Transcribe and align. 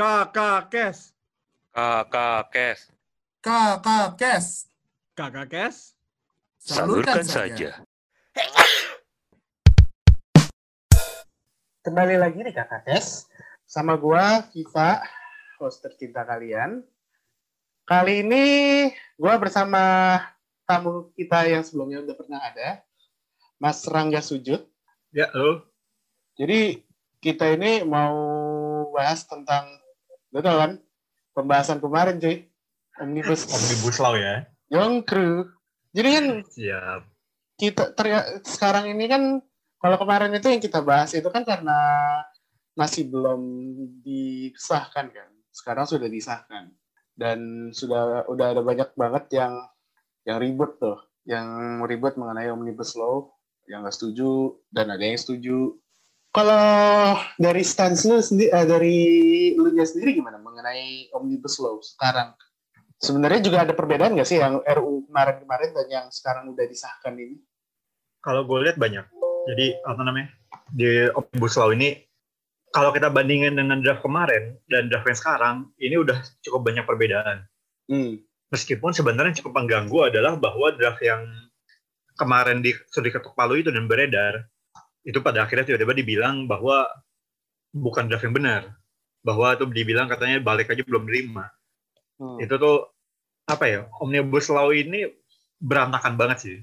Kakak 0.00 0.72
Kes. 0.72 1.12
Kakak 1.76 2.48
Kes. 2.48 2.88
Kakak 3.44 4.16
Kes. 4.16 4.64
Kakak 5.12 5.46
Kes. 5.52 5.76
Salurkan 6.56 7.20
saja. 7.20 7.84
Kembali 11.84 12.16
lagi 12.16 12.40
di 12.40 12.48
Kakak 12.48 12.88
Kes. 12.88 13.28
Sama 13.68 14.00
gua, 14.00 14.48
Kiva, 14.48 15.04
host 15.60 15.84
tercinta 15.84 16.24
kalian. 16.24 16.80
Kali 17.84 18.24
ini 18.24 18.44
gua 19.20 19.36
bersama 19.36 20.16
tamu 20.64 21.12
kita 21.12 21.44
yang 21.44 21.60
sebelumnya 21.60 22.00
udah 22.00 22.16
pernah 22.16 22.40
ada, 22.40 22.80
Mas 23.60 23.84
Rangga 23.84 24.24
Sujud. 24.24 24.64
Ya, 25.12 25.28
halo. 25.36 25.68
Jadi 26.40 26.88
kita 27.20 27.52
ini 27.52 27.84
mau 27.84 28.16
bahas 28.96 29.28
tentang, 29.28 29.68
lo 30.30 30.38
tau 30.42 30.56
kan, 30.58 30.72
pembahasan 31.34 31.78
kemarin 31.82 32.22
cuy, 32.22 32.46
Omnibus, 33.02 33.46
Omnibus 33.50 33.96
Law 33.98 34.14
ya. 34.14 34.46
Young 34.70 35.02
Crew. 35.02 35.50
Jadi 35.90 36.08
kan 36.14 36.26
Siap. 36.46 37.00
kita 37.58 37.84
ter- 37.98 38.38
sekarang 38.46 38.94
ini 38.94 39.10
kan 39.10 39.42
kalau 39.82 39.96
kemarin 39.98 40.30
itu 40.36 40.46
yang 40.46 40.62
kita 40.62 40.84
bahas 40.84 41.10
itu 41.16 41.26
kan 41.32 41.42
karena 41.42 41.74
masih 42.78 43.10
belum 43.10 43.42
disahkan 44.06 45.10
kan. 45.10 45.28
Sekarang 45.50 45.84
sudah 45.88 46.06
disahkan 46.06 46.70
dan 47.18 47.70
sudah 47.74 48.24
udah 48.30 48.54
ada 48.54 48.62
banyak 48.62 48.94
banget 48.94 49.24
yang 49.34 49.52
yang 50.22 50.38
ribut 50.38 50.78
tuh, 50.78 51.00
yang 51.26 51.80
ribut 51.84 52.14
mengenai 52.14 52.52
omnibus 52.54 52.94
law, 52.94 53.34
yang 53.66 53.82
nggak 53.82 53.96
setuju 53.96 54.54
dan 54.70 54.94
ada 54.94 55.02
yang 55.02 55.18
setuju. 55.18 55.74
Kalau 56.30 57.18
dari 57.34 57.66
stance 57.66 58.06
lu 58.06 58.22
sendiri, 58.22 58.50
eh, 58.54 58.66
dari 58.66 58.96
lu 59.58 59.66
sendiri 59.74 60.14
gimana 60.14 60.38
mengenai 60.38 61.10
omnibus 61.10 61.58
law 61.58 61.82
sekarang? 61.82 62.30
Sebenarnya 63.02 63.40
juga 63.42 63.66
ada 63.66 63.74
perbedaan 63.74 64.14
nggak 64.14 64.28
sih 64.28 64.38
yang 64.38 64.62
RU 64.62 65.10
kemarin-kemarin 65.10 65.70
dan 65.74 65.86
yang 65.90 66.06
sekarang 66.12 66.52
udah 66.52 66.64
disahkan 66.68 67.18
ini? 67.18 67.40
Kalau 68.22 68.46
gue 68.46 68.58
lihat 68.62 68.76
banyak. 68.78 69.02
Jadi 69.48 69.72
apa 69.88 70.00
namanya 70.04 70.28
di 70.68 71.08
Omnibus 71.08 71.56
Law 71.56 71.72
ini 71.72 71.96
kalau 72.70 72.94
kita 72.94 73.10
bandingin 73.10 73.58
dengan 73.58 73.82
draft 73.82 74.06
kemarin 74.06 74.54
dan 74.70 74.86
draft 74.86 75.06
yang 75.10 75.18
sekarang, 75.18 75.56
ini 75.82 75.98
udah 75.98 76.22
cukup 76.46 76.70
banyak 76.70 76.86
perbedaan. 76.86 77.42
Hmm. 77.90 78.22
Meskipun 78.54 78.94
sebenarnya 78.94 79.42
cukup 79.42 79.58
mengganggu 79.58 80.14
adalah 80.14 80.38
bahwa 80.38 80.70
draft 80.78 81.02
yang 81.02 81.26
kemarin 82.14 82.62
di 82.62 82.70
sudah 82.94 83.10
diketuk 83.10 83.34
palu 83.34 83.58
itu 83.58 83.74
dan 83.74 83.90
beredar, 83.90 84.46
itu 85.04 85.18
pada 85.24 85.44
akhirnya 85.44 85.64
tiba-tiba 85.72 85.96
dibilang 85.96 86.44
bahwa 86.44 86.84
bukan 87.72 88.06
draft 88.10 88.26
yang 88.26 88.36
benar. 88.36 88.62
Bahwa 89.20 89.52
itu 89.54 89.64
dibilang 89.68 90.08
katanya 90.08 90.40
balik 90.40 90.72
aja 90.72 90.82
belum 90.84 91.04
terima. 91.08 91.48
Hmm. 92.20 92.36
itu 92.36 92.52
tuh 92.60 92.84
apa 93.48 93.64
ya 93.64 93.80
omnibus 93.96 94.52
law 94.52 94.68
ini 94.76 95.08
berantakan 95.56 96.20
banget 96.20 96.38
sih 96.44 96.56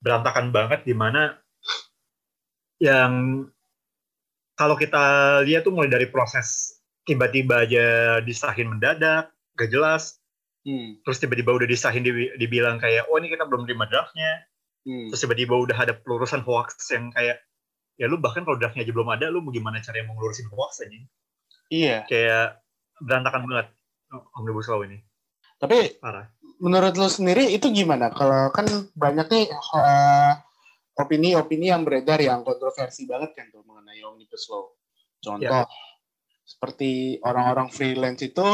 berantakan 0.00 0.48
banget 0.48 0.80
di 0.88 0.96
mana 0.96 1.36
yang 2.80 3.44
kalau 4.56 4.80
kita 4.80 5.04
lihat 5.44 5.60
tuh 5.60 5.76
mulai 5.76 5.92
dari 5.92 6.08
proses 6.08 6.80
tiba-tiba 7.04 7.68
aja 7.68 7.84
disahin 8.24 8.72
mendadak 8.72 9.28
gak 9.60 9.68
jelas 9.68 10.16
Hmm. 10.66 10.98
terus 11.06 11.22
tiba-tiba 11.22 11.54
udah 11.54 11.68
disahin 11.70 12.02
di- 12.02 12.34
dibilang 12.42 12.82
kayak 12.82 13.06
oh 13.06 13.20
ini 13.22 13.30
kita 13.30 13.46
belum 13.46 13.70
terima 13.70 13.86
draftnya 13.86 14.50
Hmm. 14.86 15.10
terus 15.10 15.18
tiba-tiba 15.26 15.58
udah 15.58 15.74
ada 15.82 15.98
pelurusan 15.98 16.46
hoax 16.46 16.78
yang 16.94 17.10
kayak 17.10 17.42
ya 17.98 18.06
lu 18.06 18.22
bahkan 18.22 18.46
kalau 18.46 18.54
draftnya 18.54 18.86
aja 18.86 18.92
belum 18.94 19.10
ada 19.10 19.26
lu 19.26 19.42
gimana 19.50 19.82
caranya 19.82 20.06
mau 20.06 20.14
ngelurusin 20.14 20.46
hoax 20.46 20.86
aja 20.86 20.98
Iya. 21.66 22.06
kayak 22.06 22.62
berantakan 23.02 23.42
banget 23.50 23.66
omnibus 24.38 24.70
law 24.70 24.86
ini 24.86 25.02
Tapi 25.58 25.98
parah 25.98 26.30
menurut 26.60 26.94
lo 26.96 27.08
sendiri 27.08 27.52
itu 27.52 27.68
gimana? 27.72 28.08
Kalau 28.12 28.48
kan 28.52 28.64
banyak 28.96 29.26
nih 29.28 29.44
eh, 29.52 30.32
opini-opini 30.96 31.68
yang 31.68 31.84
beredar 31.84 32.20
yang 32.20 32.40
kontroversi 32.40 33.04
banget 33.04 33.36
kan 33.36 33.52
tuh 33.52 33.60
mengenai 33.68 34.00
omnibus 34.04 34.48
law. 34.48 34.72
Contoh 35.20 35.68
seperti 36.46 37.18
orang-orang 37.20 37.68
freelance 37.68 38.22
itu 38.24 38.46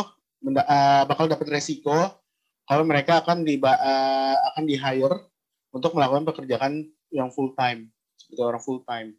eh, 0.50 1.03
bakal 1.06 1.31
dapat 1.31 1.47
resiko 1.60 2.22
kalau 2.66 2.84
mereka 2.87 3.22
akan 3.22 3.44
di 3.47 3.59
akan 3.62 4.64
di 4.64 4.78
hire 4.78 5.31
untuk 5.72 5.97
melakukan 5.97 6.28
pekerjaan 6.28 6.87
yang 7.12 7.33
full 7.33 7.56
time 7.56 7.88
seperti 8.16 8.41
orang 8.41 8.62
full 8.62 8.81
time. 8.87 9.16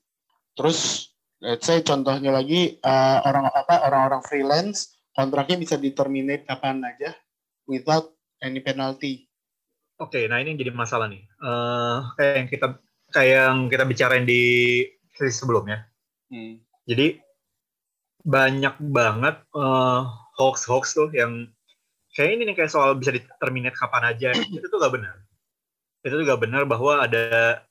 Terus 0.53 1.09
let's 1.41 1.66
say 1.66 1.81
contohnya 1.81 2.31
lagi 2.31 2.78
eh, 2.78 3.18
orang 3.25 3.50
apa 3.50 3.84
orang-orang 3.90 4.24
freelance 4.24 4.96
kontraknya 5.13 5.58
bisa 5.62 5.75
diterminate 5.78 6.46
kapan 6.47 6.81
aja 6.86 7.13
without 7.69 8.13
any 8.42 8.62
penalty. 8.62 9.30
Oke, 10.02 10.25
nah 10.25 10.42
ini 10.42 10.58
yang 10.58 10.59
jadi 10.59 10.74
masalah 10.74 11.09
nih. 11.09 11.22
Eh, 11.22 11.97
kayak 12.18 12.34
yang 12.34 12.47
kita 12.50 12.68
kayak 13.13 13.34
yang 13.46 13.58
kita 13.69 13.84
bicarain 13.86 14.25
di 14.25 14.42
sesi 15.13 15.34
sebelumnya. 15.34 15.86
Hmm. 16.34 16.58
Jadi 16.90 17.22
banyak 18.24 18.80
banget 18.80 19.36
eh, 19.53 20.02
hoax-hoax 20.42 20.97
tuh 20.97 21.09
yang 21.13 21.50
kayak 22.13 22.38
ini 22.38 22.42
nih 22.50 22.56
kayak 22.58 22.72
soal 22.74 22.97
bisa 22.97 23.13
diterminate 23.13 23.78
kapan 23.78 24.13
aja. 24.13 24.34
itu 24.34 24.66
tuh 24.66 24.80
gak 24.81 24.94
benar. 24.94 25.22
Itu 26.03 26.14
tuh 26.19 26.25
gak 26.28 26.44
benar 26.44 26.68
bahwa 26.68 27.08
ada 27.08 27.64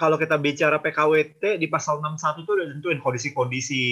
kalau 0.00 0.16
kita 0.16 0.40
bicara 0.40 0.80
PKWT 0.80 1.60
di 1.60 1.68
pasal 1.68 2.00
61 2.00 2.48
tuh 2.48 2.54
udah 2.56 2.66
tentuin 2.72 3.00
kondisi-kondisi 3.00 3.82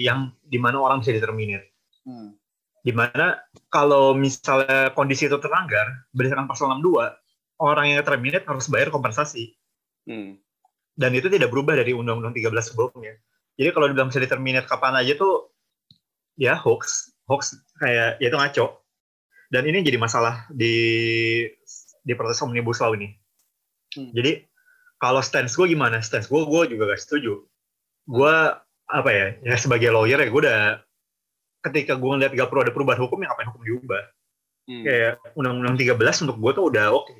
yang 0.00 0.32
di 0.40 0.56
mana 0.56 0.80
orang 0.80 1.04
bisa 1.04 1.12
diterminate. 1.12 1.76
Hmm. 2.08 2.32
Di 2.80 2.94
mana 2.96 3.36
kalau 3.68 4.16
misalnya 4.16 4.96
kondisi 4.96 5.28
itu 5.28 5.36
terlanggar 5.36 6.08
berdasarkan 6.16 6.48
pasal 6.48 6.72
62 6.80 7.60
orang 7.60 7.92
yang 7.92 8.00
terminate 8.04 8.44
harus 8.48 8.68
bayar 8.68 8.88
kompensasi 8.92 9.56
Hmm. 10.06 10.38
dan 10.94 11.10
itu 11.18 11.26
tidak 11.26 11.50
berubah 11.50 11.74
dari 11.74 11.90
undang-undang 11.90 12.30
13 12.30 12.70
sebelumnya 12.70 13.18
jadi 13.58 13.74
kalau 13.74 13.90
dibilang 13.90 14.06
bisa 14.06 14.22
diterminate 14.22 14.70
kapan 14.70 14.94
aja 15.02 15.18
tuh 15.18 15.50
ya 16.38 16.54
hoax 16.54 17.10
hoax 17.26 17.58
kayak 17.82 18.22
ya 18.22 18.30
itu 18.30 18.38
ngaco 18.38 18.86
dan 19.50 19.66
ini 19.66 19.82
jadi 19.82 19.98
masalah 19.98 20.46
di 20.46 21.42
di 22.06 22.14
proses 22.14 22.38
omnibus 22.40 22.78
law 22.78 22.94
ini. 22.94 23.10
Hmm. 23.94 24.10
jadi 24.14 24.46
kalau 25.02 25.20
stance 25.20 25.58
gue 25.58 25.66
gimana? 25.74 26.00
Stance 26.00 26.30
gue 26.30 26.40
gue 26.46 26.62
juga 26.72 26.94
gak 26.94 27.02
setuju. 27.02 27.44
Gue 28.06 28.34
apa 28.86 29.10
ya 29.10 29.34
ya 29.42 29.54
sebagai 29.58 29.90
lawyer 29.90 30.22
ya 30.22 30.28
gue 30.30 30.42
udah 30.46 30.62
ketika 31.66 31.98
gue 31.98 32.06
ngeliat 32.06 32.32
gak 32.32 32.48
perlu 32.48 32.62
ada 32.62 32.72
perubahan 32.72 33.02
hukum 33.02 33.18
yang 33.20 33.34
ngapain 33.34 33.50
hukum 33.50 33.62
diubah? 33.66 34.04
Hmm. 34.66 34.82
kayak 34.82 35.22
undang-undang 35.38 35.78
13 35.78 36.26
untuk 36.26 36.36
gue 36.42 36.52
tuh 36.54 36.64
udah 36.70 36.86
oke. 36.94 37.14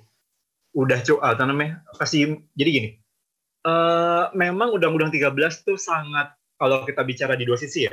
Udah 0.74 0.98
cu 1.03 1.18
apa 1.22 1.42
namanya 1.47 1.82
kasih 1.98 2.42
jadi 2.58 2.70
gini. 2.70 2.91
Eh 3.66 4.24
memang 4.34 4.74
undang-undang 4.74 5.10
13 5.14 5.34
tuh 5.62 5.78
sangat 5.78 6.34
kalau 6.58 6.82
kita 6.82 7.06
bicara 7.06 7.38
di 7.38 7.47
dua 7.47 7.54
sisi 7.54 7.86
ya 7.86 7.92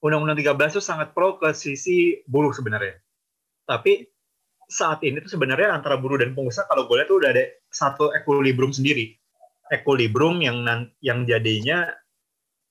undang-undang 0.00 0.36
13 0.36 0.80
tuh 0.80 0.84
sangat 0.84 1.12
pro 1.12 1.36
ke 1.36 1.52
sisi 1.52 2.24
buruh 2.24 2.52
sebenarnya. 2.56 2.96
Tapi 3.68 4.08
saat 4.70 5.02
ini 5.02 5.18
tuh 5.20 5.34
sebenarnya 5.34 5.74
antara 5.74 5.98
buruh 5.98 6.22
dan 6.22 6.32
pengusaha 6.32 6.64
kalau 6.70 6.86
gue 6.86 7.02
lihat 7.02 7.08
tuh 7.10 7.18
udah 7.18 7.30
ada 7.34 7.44
satu 7.68 8.14
equilibrium 8.14 8.70
sendiri 8.70 9.18
equilibrium 9.74 10.38
yang 10.38 10.62
yang 11.02 11.26
jadinya 11.26 11.90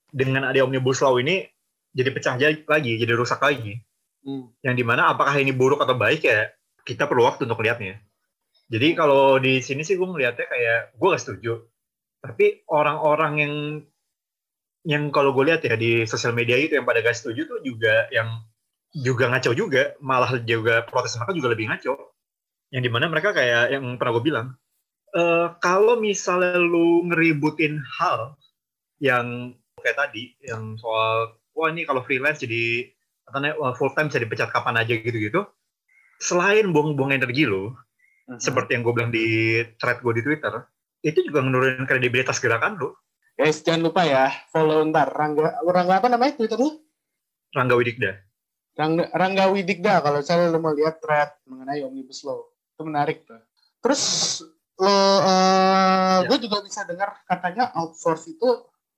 dengan 0.10 0.48
ada 0.48 0.64
omnibus 0.64 1.04
law 1.04 1.20
ini 1.20 1.44
jadi 1.92 2.10
pecah 2.16 2.36
ja- 2.40 2.66
lagi 2.66 2.96
jadi 2.96 3.14
rusak 3.14 3.44
lagi 3.44 3.84
Hmm. 4.20 4.52
yang 4.60 4.76
di 4.76 4.84
mana 4.84 5.16
apakah 5.16 5.32
ini 5.40 5.56
buruk 5.56 5.80
atau 5.80 5.96
baik 5.96 6.28
ya 6.28 6.52
kita 6.84 7.08
perlu 7.08 7.24
waktu 7.24 7.48
untuk 7.48 7.64
lihatnya. 7.64 8.04
Jadi 8.70 8.94
kalau 8.94 9.40
di 9.40 9.64
sini 9.64 9.82
sih 9.82 9.96
gue 9.96 10.06
melihatnya 10.06 10.46
kayak 10.46 10.80
gue 10.94 11.08
gak 11.08 11.24
setuju. 11.24 11.54
Tapi 12.20 12.68
orang-orang 12.68 13.34
yang 13.40 13.54
yang 14.84 15.04
kalau 15.16 15.32
gue 15.32 15.48
lihat 15.48 15.64
ya 15.64 15.76
di 15.80 16.04
sosial 16.04 16.36
media 16.36 16.60
itu 16.60 16.76
yang 16.76 16.84
pada 16.84 17.00
gak 17.00 17.16
setuju 17.16 17.48
tuh 17.48 17.60
juga 17.64 18.12
yang 18.12 18.44
juga 18.94 19.30
ngaco 19.30 19.54
juga, 19.54 19.94
malah 20.02 20.42
juga 20.42 20.82
protes 20.86 21.16
mereka 21.18 21.34
juga 21.38 21.50
lebih 21.54 21.70
ngaco. 21.70 21.94
Yang 22.74 22.84
di 22.86 22.92
mana 22.92 23.06
mereka 23.10 23.34
kayak 23.34 23.74
yang 23.74 23.86
pernah 23.98 24.14
gue 24.18 24.24
bilang, 24.26 24.48
"Eh, 25.14 25.48
kalau 25.62 25.98
misalnya 25.98 26.58
lu 26.58 27.06
ngeributin 27.10 27.82
hal 27.98 28.38
yang 29.02 29.58
kayak 29.82 29.98
tadi, 29.98 30.36
yang 30.44 30.78
soal 30.78 31.40
wah 31.56 31.70
ini 31.72 31.84
kalau 31.88 32.04
freelance 32.06 32.44
jadi 32.44 32.90
katanya 33.26 33.54
full 33.78 33.94
time 33.94 34.10
bisa 34.10 34.22
dipecat 34.22 34.50
kapan 34.50 34.82
aja 34.82 34.94
gitu-gitu. 34.98 35.46
Selain 36.20 36.66
buang-buang 36.74 37.16
energi 37.16 37.46
lo, 37.48 37.78
Mhm. 38.28 38.42
seperti 38.42 38.76
yang 38.78 38.84
gue 38.86 38.94
bilang 38.94 39.12
di 39.14 39.26
thread 39.80 40.02
gue 40.04 40.14
di 40.20 40.24
Twitter, 40.26 40.54
itu 41.02 41.20
juga 41.26 41.42
menurunin 41.42 41.88
kredibilitas 41.88 42.38
gerakan 42.44 42.78
lo. 42.78 43.00
Guys, 43.40 43.64
jangan 43.64 43.88
lupa 43.88 44.04
ya, 44.04 44.28
follow 44.52 44.84
ntar. 44.92 45.16
Rangga, 45.16 45.64
Rangga 45.64 46.04
apa 46.04 46.12
namanya 46.12 46.36
Twitter 46.36 46.60
lu? 46.60 46.84
Rangga 47.56 47.80
Widikda. 47.80 48.29
Rangga, 48.80 49.12
Rangga 49.12 49.46
Widikda, 49.52 50.00
kalau 50.00 50.24
saya 50.24 50.48
lu 50.48 50.64
mau 50.64 50.72
lihat 50.72 51.04
thread 51.04 51.36
mengenai 51.44 51.84
Omnibus 51.84 52.24
Law. 52.24 52.48
Itu 52.48 52.88
menarik 52.88 53.28
tuh. 53.28 53.44
Terus, 53.84 54.04
lo, 54.80 54.88
eh, 55.20 56.20
gue 56.32 56.38
juga 56.48 56.64
bisa 56.64 56.88
dengar 56.88 57.20
katanya 57.28 57.76
outsource 57.76 58.32
itu, 58.32 58.48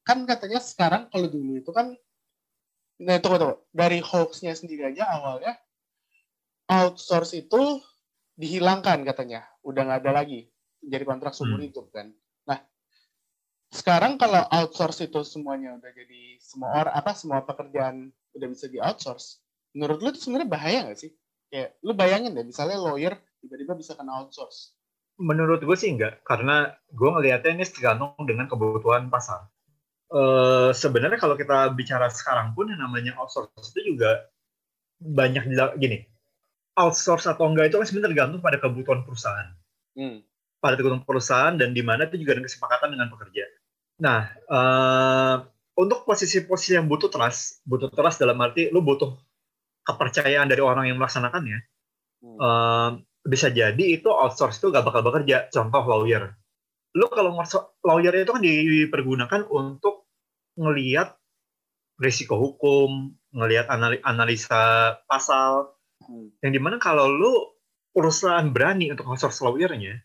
kan 0.05 0.21
katanya 0.29 0.61
sekarang 0.61 1.09
kalau 1.09 1.25
dulu 1.25 1.57
itu 1.57 1.73
kan 1.73 1.97
Nah, 3.01 3.17
tunggu. 3.17 3.57
Dari 3.73 3.97
hoax-nya 3.97 4.53
sendiri 4.53 4.93
aja 4.93 5.09
awalnya, 5.09 5.57
outsource 6.69 7.33
itu 7.33 7.81
dihilangkan 8.37 9.01
katanya. 9.01 9.41
Udah 9.65 9.89
nggak 9.89 10.05
ada 10.05 10.21
lagi. 10.21 10.45
Jadi 10.81 11.03
kontrak 11.05 11.33
seumur 11.33 11.61
Hmm. 11.61 11.65
hidup 11.65 11.89
kan. 11.89 12.13
Nah, 12.45 12.61
sekarang 13.73 14.21
kalau 14.21 14.45
outsource 14.53 15.01
itu 15.01 15.21
semuanya 15.25 15.81
udah 15.81 15.91
jadi 15.93 16.37
semua 16.41 16.69
orang 16.77 16.93
apa 16.93 17.11
semua 17.17 17.41
pekerjaan 17.41 18.13
udah 18.37 18.47
bisa 18.49 18.69
di 18.69 18.77
outsource. 18.77 19.41
Menurut 19.71 19.99
lu 20.03 20.09
itu 20.11 20.19
sebenarnya 20.19 20.49
bahaya 20.51 20.79
nggak 20.87 20.99
sih? 20.99 21.11
Kayak 21.51 21.75
lu 21.83 21.91
bayangin 21.95 22.31
deh, 22.35 22.47
misalnya 22.47 22.79
lawyer 22.79 23.15
tiba-tiba 23.43 23.75
bisa 23.75 23.95
kena 23.95 24.23
outsource. 24.23 24.75
Menurut 25.19 25.61
gue 25.61 25.77
sih 25.77 25.91
enggak, 25.91 26.23
karena 26.23 26.71
gue 26.91 27.09
ngelihatnya 27.11 27.61
ini 27.61 27.65
tergantung 27.67 28.15
dengan 28.23 28.47
kebutuhan 28.47 29.11
pasar. 29.11 29.47
Eh 30.11 30.71
sebenarnya 30.75 31.19
kalau 31.19 31.35
kita 31.39 31.71
bicara 31.75 32.07
sekarang 32.11 32.51
pun 32.55 32.67
yang 32.67 32.79
namanya 32.79 33.15
outsource 33.19 33.71
itu 33.75 33.95
juga 33.95 34.27
banyak 34.99 35.47
gini. 35.79 36.03
Outsource 36.75 37.27
atau 37.27 37.47
enggak 37.51 37.71
itu 37.71 37.79
kan 37.79 37.85
sebenarnya 37.87 38.07
tergantung 38.11 38.41
pada 38.43 38.57
kebutuhan 38.59 39.03
perusahaan. 39.03 39.49
Hmm. 39.91 40.23
pada 40.61 40.77
kebutuhan 40.77 41.03
perusahaan 41.03 41.51
dan 41.57 41.73
di 41.73 41.81
mana 41.81 42.05
itu 42.05 42.21
juga 42.21 42.37
ada 42.37 42.45
kesepakatan 42.45 42.93
dengan 42.93 43.09
pekerja. 43.09 43.43
Nah, 43.99 44.29
eh, 44.29 45.35
untuk 45.75 46.05
posisi-posisi 46.05 46.77
yang 46.77 46.85
butuh 46.85 47.09
trust, 47.09 47.65
butuh 47.65 47.89
trust 47.89 48.21
dalam 48.21 48.37
arti 48.39 48.69
lu 48.69 48.85
butuh 48.85 49.17
kepercayaan 49.85 50.47
dari 50.47 50.61
orang 50.61 50.89
yang 50.89 50.97
melaksanakannya. 51.01 51.59
Hmm. 52.21 52.37
Eh, 52.37 52.89
bisa 53.21 53.53
jadi 53.53 53.85
itu 54.01 54.09
outsource 54.09 54.57
itu 54.61 54.73
gak 54.73 54.85
bakal 54.85 55.01
bekerja. 55.05 55.49
Contoh 55.53 55.83
lawyer. 55.85 56.33
Lu 56.97 57.07
kalau 57.07 57.37
lawyer 57.85 58.13
itu 58.21 58.31
kan 58.33 58.43
dipergunakan 58.43 59.41
untuk 59.47 60.09
ngelihat 60.59 61.15
risiko 62.01 62.35
hukum, 62.35 63.13
ngelihat 63.31 63.69
anali- 63.69 64.03
analisa 64.03 64.97
pasal, 65.05 65.77
Hmm. 66.01 66.33
yang 66.41 66.51
di 66.51 66.57
mana 66.57 66.81
kalau 66.81 67.05
lu 67.05 67.33
perusahaan 67.93 68.49
berani 68.49 68.89
untuk 68.89 69.05
outsource 69.05 69.45
lawyernya, 69.45 70.01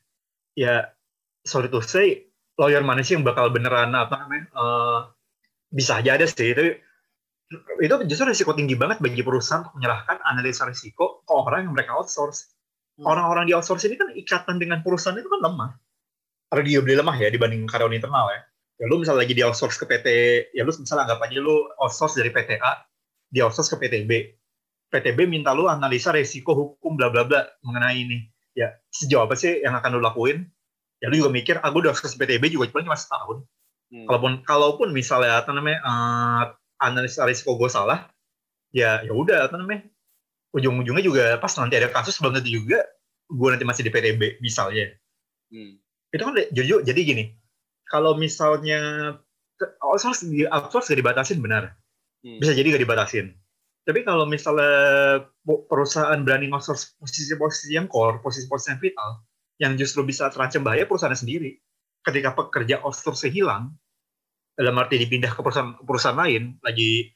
ya 0.52 0.92
sorry 1.40 1.72
to 1.72 1.80
say, 1.80 2.28
lawyer 2.60 2.84
mana 2.84 3.00
sih 3.00 3.16
yang 3.16 3.24
bakal 3.24 3.48
beneran 3.48 3.96
apa 3.96 4.12
namanya, 4.20 4.44
eh, 4.52 5.00
bisa 5.72 5.98
aja 6.04 6.20
ada 6.20 6.28
sih, 6.28 6.52
tapi 6.52 6.76
itu 7.54 7.94
justru 8.10 8.26
risiko 8.26 8.50
tinggi 8.58 8.74
banget 8.74 8.98
bagi 8.98 9.22
perusahaan 9.22 9.62
untuk 9.62 9.78
menyerahkan 9.78 10.18
analisa 10.26 10.66
risiko 10.66 11.22
ke 11.22 11.30
orang 11.30 11.70
yang 11.70 11.74
mereka 11.78 11.94
outsource. 11.94 12.50
Hmm. 12.98 13.06
Orang-orang 13.06 13.46
di 13.46 13.54
outsource 13.54 13.86
ini 13.86 13.94
kan 13.94 14.10
ikatan 14.10 14.58
dengan 14.58 14.82
perusahaan 14.82 15.14
itu 15.14 15.30
kan 15.30 15.40
lemah. 15.46 15.70
Arguably 16.50 16.98
lemah 16.98 17.16
ya 17.18 17.28
dibanding 17.30 17.70
karyawan 17.70 17.94
internal 17.94 18.26
ya. 18.34 18.40
Ya 18.76 18.84
lu 18.90 19.00
misalnya 19.00 19.24
lagi 19.24 19.34
di 19.38 19.42
outsource 19.46 19.78
ke 19.78 19.86
PT, 19.88 20.06
ya 20.52 20.62
lu 20.66 20.72
misalnya 20.74 21.08
anggap 21.08 21.22
aja 21.24 21.38
lu 21.40 21.64
outsource 21.80 22.18
dari 22.18 22.28
PT 22.28 22.60
A, 22.60 22.82
di 23.30 23.40
outsource 23.40 23.72
ke 23.72 23.76
PT 23.80 24.04
B. 24.04 24.12
PTB 24.90 25.26
minta 25.26 25.54
lu 25.56 25.66
analisa 25.66 26.12
risiko 26.12 26.54
hukum 26.54 26.98
bla 26.98 27.08
bla 27.08 27.24
bla 27.24 27.46
mengenai 27.62 27.96
ini. 27.96 28.18
Ya, 28.56 28.72
sejauh 28.92 29.28
apa 29.28 29.36
sih 29.36 29.60
yang 29.64 29.76
akan 29.76 29.96
lu 29.96 30.00
lakuin? 30.02 30.48
Ya 31.00 31.12
lu 31.12 31.20
juga 31.24 31.30
mikir, 31.32 31.60
ah 31.60 31.68
gue 31.72 31.80
udah 31.84 31.92
outsource 31.94 32.18
PTB 32.18 32.52
juga 32.52 32.68
cuma 32.72 32.84
cuma 32.84 32.98
setahun. 32.98 33.44
Hmm. 33.92 34.06
Kalaupun 34.10 34.32
kalaupun 34.42 34.88
misalnya 34.90 35.40
apa 35.40 35.50
namanya 35.54 35.78
eh, 35.80 36.42
analisa 36.80 37.24
risiko 37.24 37.56
gue 37.56 37.70
salah, 37.70 38.08
ya 38.72 39.00
ya 39.02 39.12
udah 39.12 39.48
apa 39.48 39.56
namanya 39.56 39.88
ujung-ujungnya 40.56 41.04
juga 41.04 41.24
pas 41.36 41.52
nanti 41.60 41.76
ada 41.76 41.92
kasus 41.92 42.16
belum 42.20 42.40
tentu 42.40 42.52
juga 42.52 42.80
gue 43.26 43.48
nanti 43.50 43.66
masih 43.66 43.82
di 43.84 43.92
PTB 43.92 44.40
misalnya. 44.40 44.94
Hmm. 45.52 45.80
Itu 46.14 46.22
kan 46.22 46.34
jujur 46.54 46.80
jadi 46.86 47.00
gini, 47.02 47.24
kalau 47.90 48.14
misalnya 48.16 49.12
outsource 49.82 50.28
di 50.28 50.44
outsource 50.46 50.92
gak 50.92 51.00
dibatasin 51.00 51.40
benar, 51.40 51.76
Hmm. 52.26 52.42
bisa 52.42 52.56
jadi 52.56 52.74
gak 52.74 52.82
dibatasin. 52.82 53.26
Tapi 53.86 54.02
kalau 54.02 54.26
misalnya 54.26 55.30
perusahaan 55.46 56.18
berani 56.26 56.50
outsource 56.50 56.98
posisi-posisi 56.98 57.78
yang 57.78 57.86
core, 57.86 58.18
posisi-posisi 58.18 58.74
yang 58.74 58.80
vital, 58.82 59.10
yang 59.62 59.72
justru 59.78 60.02
bisa 60.02 60.26
terancam 60.34 60.66
bahaya 60.66 60.90
perusahaannya 60.90 61.22
sendiri. 61.22 61.62
Ketika 62.02 62.34
pekerja 62.34 62.82
outsource 62.82 63.30
hilang, 63.30 63.78
dalam 64.56 64.80
arti 64.80 64.96
dipindah 64.96 65.30
ke 65.36 65.40
perusahaan, 65.44 65.76
ke 65.76 65.84
perusahaan 65.84 66.16
lain, 66.16 66.56
lagi 66.64 67.12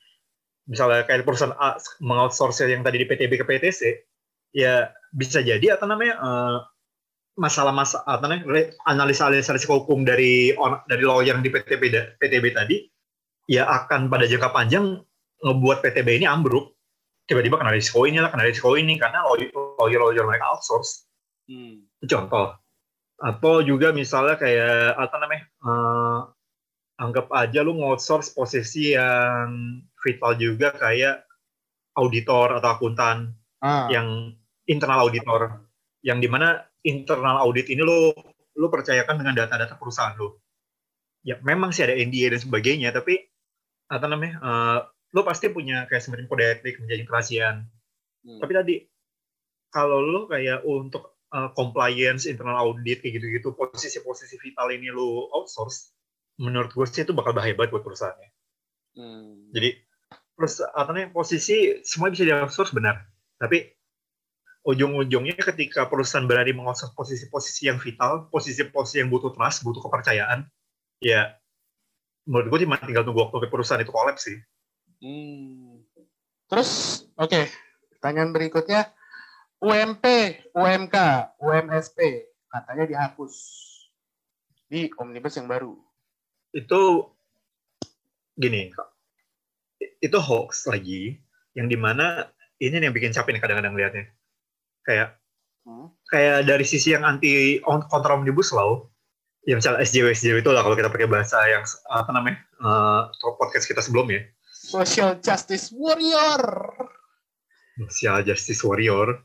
misalnya 0.68 1.08
kayak 1.08 1.24
perusahaan 1.24 1.56
A 1.56 1.80
mengoutsource 2.04 2.62
yang 2.68 2.84
tadi 2.84 3.00
di 3.00 3.06
PTB 3.08 3.32
ke 3.40 3.44
PTC, 3.48 3.80
ya 4.52 4.92
bisa 5.10 5.40
jadi 5.40 5.74
apa 5.74 5.88
namanya 5.88 6.14
eh, 6.20 6.58
masalah-masalah 7.40 8.04
apa 8.04 8.24
namanya 8.28 8.44
re- 8.46 8.70
analisa-analisa 8.84 9.56
risiko 9.56 9.82
hukum 9.82 10.04
dari 10.04 10.52
dari 10.86 11.02
lawyer 11.02 11.32
yang 11.32 11.40
di 11.40 11.48
PTB 11.48 11.82
PTB 12.20 12.44
tadi 12.52 12.76
ya 13.48 13.64
akan 13.66 14.12
pada 14.12 14.28
jangka 14.28 14.52
panjang 14.52 15.00
ngebuat 15.40 15.80
PTB 15.80 16.22
ini 16.22 16.26
ambruk. 16.28 16.76
Tiba-tiba 17.24 17.62
kena 17.62 17.72
risiko 17.72 18.04
ini 18.04 18.18
lah 18.20 18.28
kena 18.28 18.44
risiko 18.44 18.74
ini 18.74 18.98
karena 19.00 19.24
lawyer-lawyer 19.24 20.26
mereka 20.26 20.54
outsource. 20.54 21.08
Hmm. 21.50 21.82
contoh. 22.06 22.54
Atau 23.20 23.66
juga 23.66 23.90
misalnya 23.90 24.38
kayak 24.38 24.94
apa 24.94 25.16
namanya 25.18 25.44
eh, 25.46 26.18
anggap 27.00 27.32
aja 27.32 27.64
lu 27.64 27.80
outsource 27.80 28.36
posisi 28.36 28.92
yang 28.92 29.80
vital 29.96 30.36
juga 30.36 30.70
kayak 30.76 31.24
auditor 31.96 32.60
atau 32.60 32.76
akuntan 32.76 33.34
Ah. 33.60 33.92
yang 33.92 34.32
internal 34.64 35.04
auditor 35.04 35.68
yang 36.00 36.16
di 36.16 36.24
mana 36.24 36.64
internal 36.80 37.44
audit 37.44 37.68
ini 37.68 37.84
lo 37.84 38.08
lo 38.56 38.66
percayakan 38.72 39.20
dengan 39.20 39.36
data-data 39.36 39.76
perusahaan 39.76 40.16
lo 40.16 40.40
ya 41.20 41.36
memang 41.44 41.68
sih 41.68 41.84
ada 41.84 41.92
NDA 41.92 42.32
dan 42.32 42.40
sebagainya 42.40 42.88
tapi 42.88 43.20
apa 43.88 44.06
namanya 44.08 44.40
eh, 44.40 44.78
lo 45.12 45.20
pasti 45.24 45.52
punya 45.52 45.84
kayak 45.84 46.00
semacam 46.00 46.24
kode 46.24 46.44
etik 46.56 46.80
menjadi 46.80 47.02
kerahasiaan 47.04 47.56
Hmm. 48.20 48.36
tapi 48.36 48.52
tadi 48.52 48.74
kalau 49.68 50.00
lo 50.00 50.24
kayak 50.24 50.64
untuk 50.64 51.20
eh, 51.28 51.50
compliance 51.52 52.24
internal 52.24 52.64
audit 52.64 53.04
kayak 53.04 53.20
gitu-gitu 53.20 53.52
posisi-posisi 53.52 54.40
vital 54.40 54.72
ini 54.72 54.88
lo 54.88 55.28
outsource 55.36 55.92
menurut 56.40 56.72
gue 56.72 56.86
sih 56.88 57.04
itu 57.04 57.12
bakal 57.12 57.36
bahaya 57.36 57.52
banget 57.52 57.76
buat 57.76 57.84
perusahaannya 57.84 58.30
Hmm. 58.90 59.54
jadi 59.54 59.78
namanya 60.88 61.14
posisi 61.14 61.78
semua 61.86 62.10
bisa 62.10 62.26
di 62.26 62.34
outsource 62.34 62.74
benar 62.74 63.06
tapi 63.38 63.70
ujung-ujungnya 64.66 65.38
ketika 65.38 65.86
perusahaan 65.86 66.26
berani 66.26 66.56
mengoutsource 66.56 66.96
posisi-posisi 66.96 67.70
yang 67.70 67.78
vital 67.78 68.26
posisi-posisi 68.34 68.98
yang 68.98 69.12
butuh 69.12 69.30
trust 69.30 69.62
butuh 69.62 69.78
kepercayaan 69.84 70.48
ya 70.98 71.38
menurut 72.26 72.50
gue 72.50 72.58
cuma 72.66 72.82
tinggal 72.82 73.06
tunggu 73.06 73.30
waktu 73.30 73.46
perusahaan 73.46 73.84
itu 73.84 73.94
kolaps 73.94 74.26
sih 74.26 74.40
Hmm. 75.00 75.80
Terus, 76.50 77.02
oke, 77.16 77.48
pertanyaan 77.96 78.36
berikutnya, 78.36 78.92
UMP, 79.64 80.04
UMK, 80.52 80.96
UMSP, 81.40 81.98
katanya 82.52 82.84
dihapus 82.84 83.34
di 84.68 84.92
omnibus 85.00 85.40
yang 85.40 85.48
baru. 85.48 85.72
Itu 86.50 86.80
gini 88.34 88.72
itu 90.00 90.18
hoax 90.18 90.66
lagi 90.66 91.20
yang 91.52 91.66
di 91.66 91.76
mana 91.76 92.26
ini 92.56 92.78
yang 92.78 92.92
bikin 92.92 93.10
capek 93.10 93.36
nih 93.36 93.42
kadang-kadang 93.42 93.74
liatnya 93.74 94.04
kayak 94.82 95.16
Hmm. 95.60 95.92
kayak 96.08 96.48
dari 96.48 96.64
sisi 96.64 96.96
yang 96.96 97.04
anti 97.04 97.60
on- 97.68 97.84
kontra 97.84 98.16
omnibus 98.16 98.48
law 98.48 98.88
ya 99.44 99.60
misalnya 99.60 99.84
SJW 99.84 100.16
SJW 100.16 100.40
itu 100.40 100.50
lah 100.56 100.64
kalau 100.64 100.72
kita 100.72 100.88
pakai 100.88 101.04
bahasa 101.04 101.36
yang 101.44 101.60
apa 101.92 102.08
namanya 102.16 102.40
eh, 102.64 103.02
podcast 103.36 103.68
kita 103.68 103.84
sebelumnya 103.84 104.24
Social 104.48 105.20
Justice 105.20 105.68
Warrior. 105.76 106.40
social 107.80 108.20
justice 108.24 108.60
warrior 108.60 109.24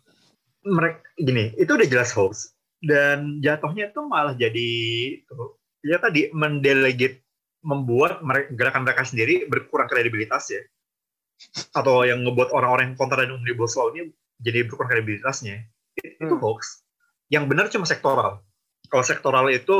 mereka 0.63 1.03
gini 1.15 1.55
itu 1.55 1.71
udah 1.71 1.87
jelas 1.87 2.11
hoax 2.11 2.51
dan 2.83 3.39
jatuhnya 3.39 3.91
itu 3.91 3.99
malah 4.03 4.35
jadi 4.35 4.71
tuh, 5.27 5.55
ya 5.85 6.01
tadi 6.01 6.33
mendelegate 6.33 7.21
membuat 7.61 8.21
mereka, 8.25 8.49
gerakan 8.57 8.81
mereka 8.85 9.05
sendiri 9.05 9.45
berkurang 9.45 9.85
kredibilitas 9.85 10.49
ya. 10.49 10.61
Atau 11.77 12.05
yang 12.05 12.25
ngebuat 12.25 12.49
orang-orang 12.49 12.93
yang 12.93 12.97
kontra 12.97 13.21
dengan 13.21 13.41
omnibus 13.41 13.77
law 13.77 13.93
ini 13.93 14.09
jadi 14.41 14.65
berkurang 14.65 14.89
kredibilitasnya. 14.89 15.61
Itu 16.01 16.35
Hmm. 16.35 16.41
hoax 16.41 16.81
yang 17.29 17.45
benar 17.49 17.69
cuma 17.69 17.85
sektoral. 17.85 18.41
Kalau 18.89 19.03
sektoral 19.05 19.49
itu 19.49 19.77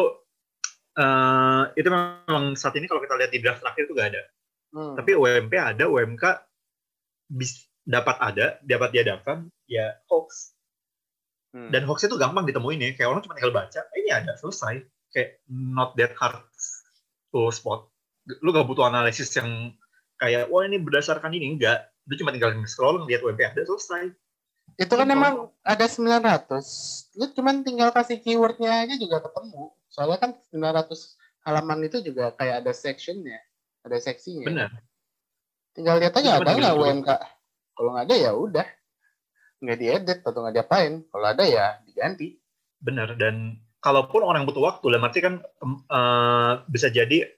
eh, 0.96 1.64
itu 1.76 1.92
memang 1.92 2.56
saat 2.56 2.72
ini 2.80 2.88
kalau 2.88 3.04
kita 3.04 3.20
lihat 3.20 3.32
di 3.36 3.44
draft 3.44 3.60
terakhir 3.60 3.84
itu 3.90 3.94
gak 3.98 4.10
ada. 4.16 4.24
Hmm. 4.76 4.92
tapi 5.00 5.16
UMP 5.16 5.56
ada 5.56 5.88
UMK 5.88 6.24
bis, 7.32 7.64
dapat 7.88 8.20
ada 8.20 8.60
dapat 8.60 8.92
diadakan 8.92 9.48
ya 9.72 9.96
hoax. 10.12 10.52
Hmm. 11.56 11.72
dan 11.72 11.88
hoax 11.88 12.04
itu 12.04 12.20
gampang 12.20 12.44
ditemuin 12.44 12.80
ya 12.84 12.90
kayak 13.00 13.08
orang 13.08 13.24
cuma 13.24 13.40
tinggal 13.40 13.56
baca 13.56 13.80
"Eh, 13.96 14.04
ini 14.04 14.12
ada 14.12 14.36
selesai 14.36 14.84
kayak 15.16 15.40
not 15.48 15.96
that 15.96 16.12
hard 16.20 16.44
to 17.32 17.48
spot 17.56 17.88
lu 18.44 18.52
gak 18.52 18.68
butuh 18.68 18.92
analisis 18.92 19.32
yang 19.40 19.72
kayak 20.20 20.52
wah 20.52 20.68
ini 20.68 20.84
berdasarkan 20.84 21.32
ini 21.32 21.56
enggak 21.56 21.88
lu 22.06 22.20
cuma 22.20 22.36
tinggal 22.36 22.52
scroll 22.68 23.00
ngeliat 23.08 23.24
UMP 23.24 23.40
ada 23.42 23.64
selesai 23.64 24.12
itu 24.76 24.92
kan 24.92 25.08
emang 25.08 25.54
ada 25.64 25.86
900. 25.88 27.16
Lu 27.16 27.32
cuman 27.32 27.64
tinggal 27.64 27.96
kasih 27.96 28.20
keywordnya 28.20 28.84
aja 28.84 28.96
juga 29.00 29.24
ketemu. 29.24 29.72
Soalnya 29.88 30.20
kan 30.20 30.32
900 30.52 31.16
halaman 31.48 31.80
itu 31.88 32.04
juga 32.04 32.36
kayak 32.36 32.66
ada 32.66 32.74
sectionnya, 32.76 33.40
ada 33.86 33.96
seksinya. 34.02 34.44
benar 34.44 34.72
Tinggal 35.76 36.00
lihat 36.00 36.16
aja 36.16 36.40
Cuma 36.40 36.44
ada 36.44 36.52
nggak. 36.56 36.76
UMK. 36.76 37.10
Kalau 37.76 37.90
nggak 37.96 38.06
ada 38.08 38.16
ya 38.16 38.32
udah. 38.36 38.68
Nggak 39.64 39.78
diedit 39.80 40.20
atau 40.24 40.40
nggak 40.44 40.56
diapain. 40.56 40.94
Kalau 41.08 41.28
ada 41.28 41.44
ya 41.44 41.66
diganti. 41.84 42.36
Bener, 42.80 43.16
dan 43.16 43.60
kalaupun 43.86 44.26
orang 44.26 44.42
yang 44.42 44.50
butuh 44.50 44.66
waktu, 44.66 44.86
dalam 44.90 45.06
arti 45.06 45.22
kan 45.22 45.34
eh, 45.70 46.52
bisa 46.66 46.90
jadi 46.90 47.30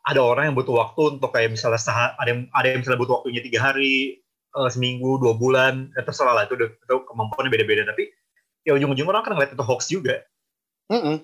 ada 0.00 0.24
orang 0.24 0.48
yang 0.48 0.56
butuh 0.56 0.80
waktu 0.80 1.20
untuk 1.20 1.28
kayak 1.28 1.52
misalnya 1.52 1.76
seha- 1.76 2.16
ada 2.16 2.28
yang 2.32 2.48
ada 2.56 2.66
yang 2.72 2.80
misalnya 2.80 3.00
butuh 3.04 3.20
waktunya 3.20 3.44
tiga 3.44 3.60
hari, 3.60 4.24
eh, 4.56 4.68
seminggu, 4.72 5.20
dua 5.20 5.36
bulan, 5.36 5.92
ya 5.92 6.00
terserah 6.00 6.32
lah 6.32 6.48
itu, 6.48 6.56
itu 6.56 6.96
kemampuannya 7.04 7.52
beda-beda. 7.52 7.84
Tapi 7.84 8.08
ya 8.64 8.72
ujung-ujung 8.80 9.08
orang 9.12 9.20
kan 9.20 9.36
ngeliat 9.36 9.52
itu 9.52 9.60
hoax 9.60 9.92
juga. 9.92 10.24
Mm-mm. 10.88 11.20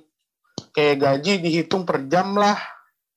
Kayak 0.76 0.96
gaji 1.00 1.32
dihitung 1.40 1.88
per 1.88 2.04
jam 2.12 2.36
lah. 2.36 2.60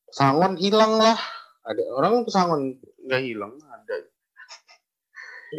Pesangon 0.08 0.56
hilang 0.56 0.96
lah. 0.96 1.20
Ada 1.68 1.82
orang 1.92 2.24
pesangon 2.24 2.80
nggak 3.04 3.20
hilang. 3.20 3.52
Ada. 3.60 3.94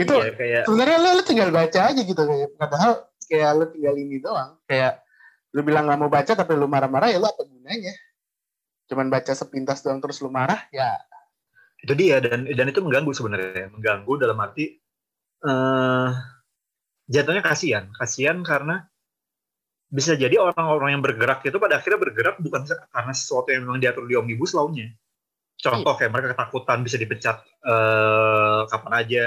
Itu- 0.02 0.18
Iya, 0.18 0.34
kayak 0.34 0.62
Sebenarnya 0.66 0.98
lo, 0.98 1.10
lo 1.20 1.24
tinggal 1.24 1.50
baca 1.54 1.80
aja 1.94 2.02
gitu 2.02 2.18
kayak. 2.20 2.58
Padahal 2.58 3.06
kayak 3.30 3.50
lo 3.54 3.66
tinggal 3.70 3.96
ini 3.96 4.18
doang. 4.18 4.58
Kayak 4.66 5.06
lo 5.52 5.62
bilang 5.68 5.88
nggak 5.88 6.00
mau 6.00 6.12
baca 6.12 6.32
tapi 6.32 6.56
lo 6.56 6.68
marah-marah 6.68 7.12
ya 7.12 7.20
lo 7.20 7.28
apa 7.28 7.44
gunanya? 7.44 7.94
Cuman 8.88 9.08
baca 9.08 9.32
sepintas 9.36 9.84
doang 9.84 10.00
terus 10.00 10.20
lo 10.24 10.32
marah 10.32 10.68
ya 10.72 11.00
itu 11.82 11.94
dia 11.98 12.22
dan 12.22 12.46
dan 12.46 12.66
itu 12.70 12.80
mengganggu 12.80 13.10
sebenarnya, 13.10 13.74
mengganggu 13.74 14.14
dalam 14.22 14.38
arti 14.38 14.78
eh 15.42 16.10
jatuhnya 17.10 17.42
kasihan, 17.42 17.90
kasihan 17.98 18.38
karena 18.46 18.86
bisa 19.92 20.16
jadi 20.16 20.40
orang-orang 20.40 20.96
yang 20.96 21.04
bergerak 21.04 21.44
itu 21.44 21.58
pada 21.60 21.82
akhirnya 21.82 22.00
bergerak 22.00 22.36
bukan 22.40 22.64
karena 22.70 23.12
sesuatu 23.12 23.52
yang 23.52 23.68
memang 23.68 23.82
diatur 23.82 24.08
di 24.08 24.16
omnibus 24.16 24.56
law-nya. 24.56 24.88
Contoh 25.60 25.94
kayak 26.00 26.14
mereka 26.16 26.38
ketakutan 26.38 26.80
bisa 26.86 26.96
dipecat 26.96 27.44
eh, 27.44 28.62
kapan 28.72 28.94
aja. 28.96 29.24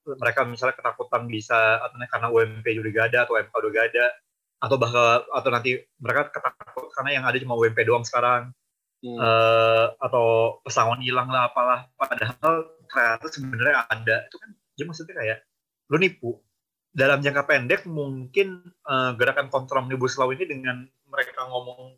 Mereka 0.00 0.40
misalnya 0.48 0.74
ketakutan 0.80 1.28
bisa 1.28 1.84
atau 1.84 2.00
karena 2.00 2.28
UMP 2.32 2.64
gak 2.64 3.06
ada 3.12 3.18
atau 3.28 3.36
MK 3.36 3.52
gak 3.52 3.86
ada 3.92 4.06
atau 4.60 4.76
bahkan 4.76 5.24
atau 5.32 5.48
nanti 5.48 5.80
mereka 5.96 6.28
ketakut 6.28 6.92
karena 6.92 7.10
yang 7.16 7.24
ada 7.24 7.36
cuma 7.40 7.56
UMP 7.56 7.80
doang 7.88 8.04
sekarang. 8.04 8.52
Hmm. 9.00 9.16
eh, 9.16 9.86
atau 9.96 10.60
pesangon 10.60 11.00
hilang 11.00 11.32
lah 11.32 11.48
apalah. 11.48 11.88
Padahal 11.96 12.68
ternyata 12.84 13.26
sebenarnya 13.32 13.88
ada. 13.88 14.16
Itu 14.28 14.36
kan 14.36 14.50
jadi 14.76 14.84
maksudnya 14.84 15.14
kayak 15.16 15.38
lu 15.88 15.96
nipu. 15.96 16.30
Dalam 16.92 17.24
jangka 17.24 17.48
pendek 17.48 17.88
mungkin 17.88 18.60
eh, 18.68 19.10
gerakan 19.16 19.48
kontra 19.48 19.80
omnibus 19.80 20.20
law 20.20 20.28
ini 20.28 20.44
dengan 20.44 20.84
mereka 21.08 21.48
ngomong 21.48 21.96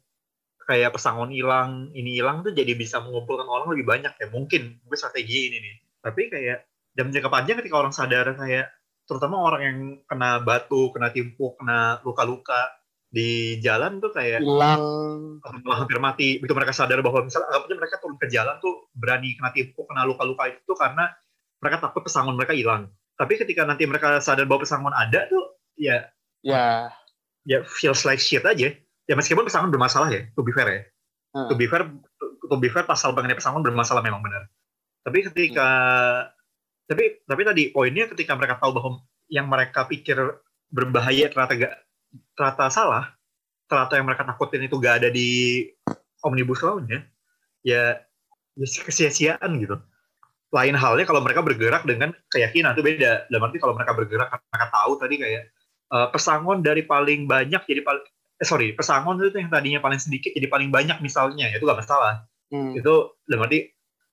kayak 0.63 0.95
pesangon 0.95 1.35
hilang 1.35 1.91
ini 1.91 2.23
hilang 2.23 2.47
tuh 2.47 2.55
jadi 2.55 2.79
bisa 2.79 3.03
mengumpulkan 3.03 3.51
orang 3.51 3.75
lebih 3.75 3.87
banyak 3.91 4.15
ya. 4.15 4.27
Mungkin 4.31 4.87
gue 4.87 4.97
strategi 4.97 5.51
ini 5.51 5.59
nih. 5.59 5.77
Tapi 6.07 6.23
kayak 6.31 6.59
dalam 6.95 7.11
jangka 7.11 7.31
panjang 7.35 7.57
ketika 7.59 7.77
orang 7.83 7.91
sadar 7.91 8.31
kayak 8.39 8.71
terutama 9.13 9.37
orang 9.45 9.63
yang 9.63 9.79
kena 10.09 10.41
batu 10.41 10.89
kena 10.97 11.13
timpuk 11.13 11.61
kena 11.61 12.01
luka-luka 12.01 12.73
di 13.13 13.61
jalan 13.61 14.01
tuh 14.01 14.09
kayak 14.09 14.41
hilang 14.41 15.37
malah 15.63 15.85
hampir 15.85 16.01
mati. 16.01 16.41
Begitu 16.41 16.57
mereka 16.57 16.73
sadar 16.73 17.05
bahwa 17.05 17.29
misalnya 17.29 17.53
anggapnya 17.53 17.77
mereka 17.77 17.97
turun 18.01 18.17
ke 18.17 18.27
jalan 18.33 18.57
tuh 18.65 18.89
berani 18.97 19.37
kena 19.37 19.53
tipu, 19.53 19.85
kena 19.85 20.09
luka-luka 20.09 20.49
itu 20.49 20.65
tuh 20.65 20.81
karena 20.81 21.13
mereka 21.61 21.85
takut 21.85 22.03
pesangon 22.09 22.35
mereka 22.41 22.57
hilang. 22.57 22.89
Tapi 23.21 23.37
ketika 23.37 23.69
nanti 23.69 23.85
mereka 23.85 24.17
sadar 24.25 24.49
bahwa 24.49 24.65
pesangon 24.65 24.97
ada 24.97 25.29
tuh 25.29 25.61
ya 25.77 26.09
ya 26.41 26.89
ya 27.45 27.61
feels 27.69 28.03
like 28.09 28.19
shit 28.19 28.43
aja. 28.49 28.73
Ya 29.05 29.15
meskipun 29.19 29.45
pesangon 29.45 29.69
bermasalah 29.69 30.09
ya, 30.09 30.25
to 30.33 30.41
be 30.41 30.57
fair 30.57 30.69
ya. 30.73 30.83
Hmm. 31.37 31.49
To 31.53 31.55
be 31.59 31.69
fair, 31.69 31.85
to 32.23 32.57
be 32.57 32.73
fair 32.73 32.89
pasal 32.89 33.13
mengenai 33.13 33.37
pesangon 33.37 33.61
bermasalah 33.61 34.01
memang 34.01 34.25
benar. 34.25 34.49
Tapi 35.03 35.27
ketika 35.29 35.69
tapi 36.93 37.25
tapi 37.25 37.43
tadi 37.43 37.63
poinnya 37.73 38.07
ketika 38.13 38.37
mereka 38.37 38.61
tahu 38.61 38.77
bahwa 38.77 38.91
yang 39.33 39.49
mereka 39.49 39.89
pikir 39.89 40.17
berbahaya 40.69 41.33
ternyata 41.33 41.53
gak 41.57 41.75
ternyata 42.37 42.65
salah, 42.69 43.05
ternyata 43.65 43.97
yang 43.97 44.07
mereka 44.09 44.23
takutin 44.29 44.69
itu 44.69 44.77
gak 44.77 45.01
ada 45.01 45.09
di 45.09 45.65
omnibus 46.23 46.61
law-nya, 46.61 47.03
ya, 47.65 47.99
ya 48.55 48.67
kesia-siaan 48.85 49.51
gitu. 49.59 49.81
Lain 50.53 50.77
halnya 50.77 51.09
kalau 51.09 51.25
mereka 51.25 51.41
bergerak 51.41 51.83
dengan 51.89 52.13
keyakinan 52.29 52.77
itu 52.77 52.85
beda. 52.85 53.27
Dalam 53.33 53.49
arti 53.49 53.57
kalau 53.57 53.73
mereka 53.73 53.97
bergerak 53.97 54.29
mereka 54.29 54.67
tahu 54.69 54.93
tadi 55.01 55.15
kayak 55.17 55.43
eh, 55.93 56.09
pesangon 56.13 56.61
dari 56.61 56.85
paling 56.85 57.25
banyak 57.25 57.65
jadi 57.65 57.81
paling 57.81 58.05
eh, 58.37 58.47
sorry 58.47 58.77
pesangon 58.77 59.17
itu 59.25 59.41
yang 59.41 59.49
tadinya 59.49 59.81
paling 59.81 60.01
sedikit 60.01 60.37
jadi 60.37 60.47
paling 60.53 60.69
banyak 60.69 61.01
misalnya 61.01 61.49
ya 61.49 61.57
itu 61.57 61.65
gak 61.65 61.81
masalah 61.81 62.29
Hmm. 62.53 62.77
itu 62.77 62.95
dalam 63.25 63.49
arti 63.49 63.65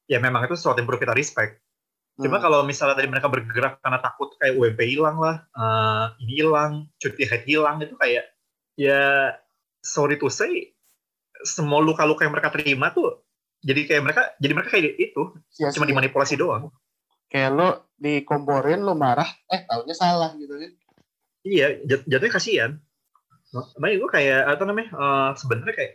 ya 0.07 0.15
memang 0.23 0.47
itu 0.47 0.55
sesuatu 0.55 0.79
yang 0.79 0.87
perlu 0.87 1.03
kita 1.03 1.11
respect 1.11 1.59
cuma 2.19 2.35
Hmm. 2.35 2.43
kalau 2.43 2.59
misalnya 2.61 2.99
tadi 2.99 3.07
mereka 3.07 3.31
bergerak 3.31 3.79
karena 3.79 3.99
takut 3.99 4.35
kayak 4.35 4.53
UMP 4.53 4.79
hilang 4.83 5.17
lah 5.17 5.47
eh, 5.49 6.05
ini 6.21 6.33
hilang 6.37 6.71
cuti 6.95 7.23
haid 7.23 7.43
hilang 7.43 7.79
itu 7.79 7.95
kayak 7.95 8.27
ya 8.75 9.31
sorry 9.79 10.19
to 10.19 10.27
say 10.27 10.75
semua 11.41 11.79
luka-luka 11.79 12.27
yang 12.27 12.35
mereka 12.35 12.51
terima 12.51 12.91
tuh 12.91 13.23
jadi 13.59 13.87
kayak 13.87 14.03
mereka 14.03 14.21
jadi 14.37 14.51
mereka 14.51 14.69
kayak 14.71 14.99
itu 14.99 15.23
Sia-sia. 15.47 15.71
cuma 15.71 15.87
dimanipulasi 15.87 16.35
doang 16.35 16.67
kayak 17.27 17.55
lo 17.55 17.69
dikomporin 17.95 18.83
lo 18.83 18.95
marah 18.95 19.27
eh 19.47 19.63
taunya 19.63 19.95
salah 19.95 20.35
gitu 20.35 20.51
kan 20.51 20.71
iya 21.43 21.79
jat- 21.87 22.03
jatuhnya 22.03 22.33
kasihan 22.33 22.71
makanya 23.79 23.95
gue 23.97 24.09
kayak 24.11 24.41
apa 24.45 24.63
namanya 24.67 24.89
eh, 24.91 25.29
sebenarnya 25.39 25.73
kayak 25.73 25.93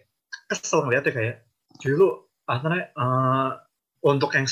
kesel 0.48 0.80
ngeliatnya 0.82 1.12
kayak 1.12 1.34
cuy 1.78 1.92
lu 1.92 2.08
apa 2.44 2.60
namanya 2.64 2.86
eh, 2.96 3.50
untuk 4.04 4.36
yang 4.36 4.44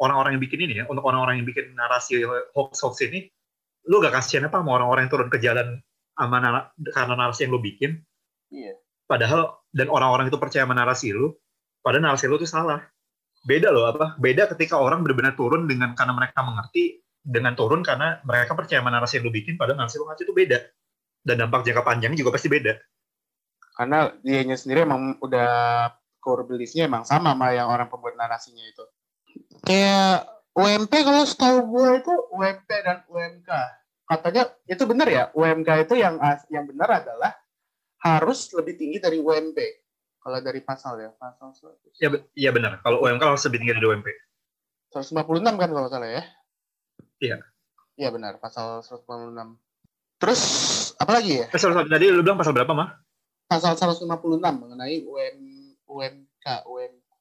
orang-orang 0.00 0.40
yang 0.40 0.42
bikin 0.42 0.60
ini 0.64 0.74
ya 0.80 0.84
untuk 0.88 1.04
orang-orang 1.04 1.44
yang 1.44 1.46
bikin 1.46 1.76
narasi 1.76 2.24
hoax 2.56 2.80
hoax 2.80 3.04
ini 3.04 3.28
lu 3.84 4.00
gak 4.00 4.16
kasihan 4.16 4.48
apa 4.48 4.64
sama 4.64 4.80
orang-orang 4.80 5.04
yang 5.04 5.12
turun 5.12 5.28
ke 5.28 5.38
jalan 5.44 5.76
sama 6.16 6.40
nara- 6.40 6.72
karena 6.88 7.14
narasi 7.14 7.44
yang 7.44 7.52
lu 7.52 7.60
bikin? 7.60 8.00
Iya. 8.54 8.78
padahal 9.04 9.60
dan 9.74 9.90
orang-orang 9.90 10.30
itu 10.30 10.38
percaya 10.40 10.64
sama 10.64 10.72
narasi 10.78 11.12
lu 11.12 11.36
padahal 11.84 12.08
narasi 12.08 12.24
lu 12.24 12.40
tuh 12.40 12.48
salah. 12.48 12.80
Beda 13.44 13.68
loh 13.68 13.84
apa? 13.84 14.16
Beda 14.16 14.48
ketika 14.48 14.80
orang 14.80 15.04
benar-benar 15.04 15.36
turun 15.36 15.68
dengan 15.68 15.92
karena 15.92 16.16
mereka 16.16 16.40
mengerti 16.40 17.04
dengan 17.20 17.52
turun 17.52 17.84
karena 17.84 18.24
mereka 18.24 18.56
percaya 18.56 18.80
sama 18.80 18.88
narasi 18.88 19.20
yang 19.20 19.28
lu 19.28 19.32
bikin 19.36 19.60
padahal 19.60 19.84
narasi 19.84 20.00
lu 20.00 20.08
itu 20.08 20.32
beda. 20.32 20.64
Dan 21.20 21.44
dampak 21.44 21.68
jangka 21.68 21.84
panjang 21.84 22.16
juga 22.16 22.32
pasti 22.32 22.48
beda. 22.48 22.72
Karena 23.76 24.08
dianya 24.24 24.56
sendiri 24.56 24.88
emang 24.88 25.20
udah 25.20 25.50
core 26.24 26.48
beliefnya 26.48 26.88
emang 26.88 27.04
sama 27.04 27.36
sama 27.36 27.52
yang 27.52 27.68
orang 27.68 27.92
pembuat 27.92 28.16
narasinya 28.16 28.64
itu 28.64 28.84
kayak 29.64 30.28
UMP 30.54 30.92
kalau 30.92 31.24
setahu 31.26 31.58
gue 31.72 31.88
itu 32.04 32.14
UMP 32.30 32.68
dan 32.68 33.02
UMK 33.10 33.50
katanya 34.04 34.42
itu 34.68 34.82
benar 34.84 35.08
ya 35.08 35.24
UMK 35.32 35.88
itu 35.88 35.94
yang 35.96 36.20
yang 36.52 36.68
benar 36.68 37.02
adalah 37.02 37.32
harus 38.04 38.52
lebih 38.52 38.76
tinggi 38.76 39.00
dari 39.00 39.16
UMP 39.16 39.56
kalau 40.20 40.40
dari 40.40 40.60
pasal 40.64 41.00
ya 41.00 41.12
pasal 41.16 41.52
100 41.52 42.00
ya 42.00 42.08
iya 42.32 42.50
benar. 42.52 42.80
Kalau 42.80 43.04
UMK 43.04 43.20
harus 43.20 43.44
lebih 43.48 43.60
tinggi 43.60 43.76
dari 43.76 43.86
UMP 43.92 44.08
156 44.92 45.20
kan 45.44 45.68
kalau 45.68 45.88
salah 45.90 46.08
ya? 46.08 46.24
Iya. 47.20 47.36
iya 47.94 48.08
benar 48.10 48.36
pasal 48.40 48.80
156 48.84 49.56
terus 50.20 50.42
apa 50.96 51.12
lagi 51.20 51.44
ya? 51.44 51.46
Eh 51.52 51.58
sorry, 51.60 51.74
sorry, 51.76 51.90
tadi 51.92 52.06
lu 52.12 52.24
bilang 52.24 52.40
pasal 52.40 52.52
berapa 52.56 52.72
mah 52.72 52.96
pasal 53.48 53.76
156 53.76 54.40
mengenai 54.40 55.04
UM 55.04 55.38
UMK 55.88 56.46
UM 56.68 56.73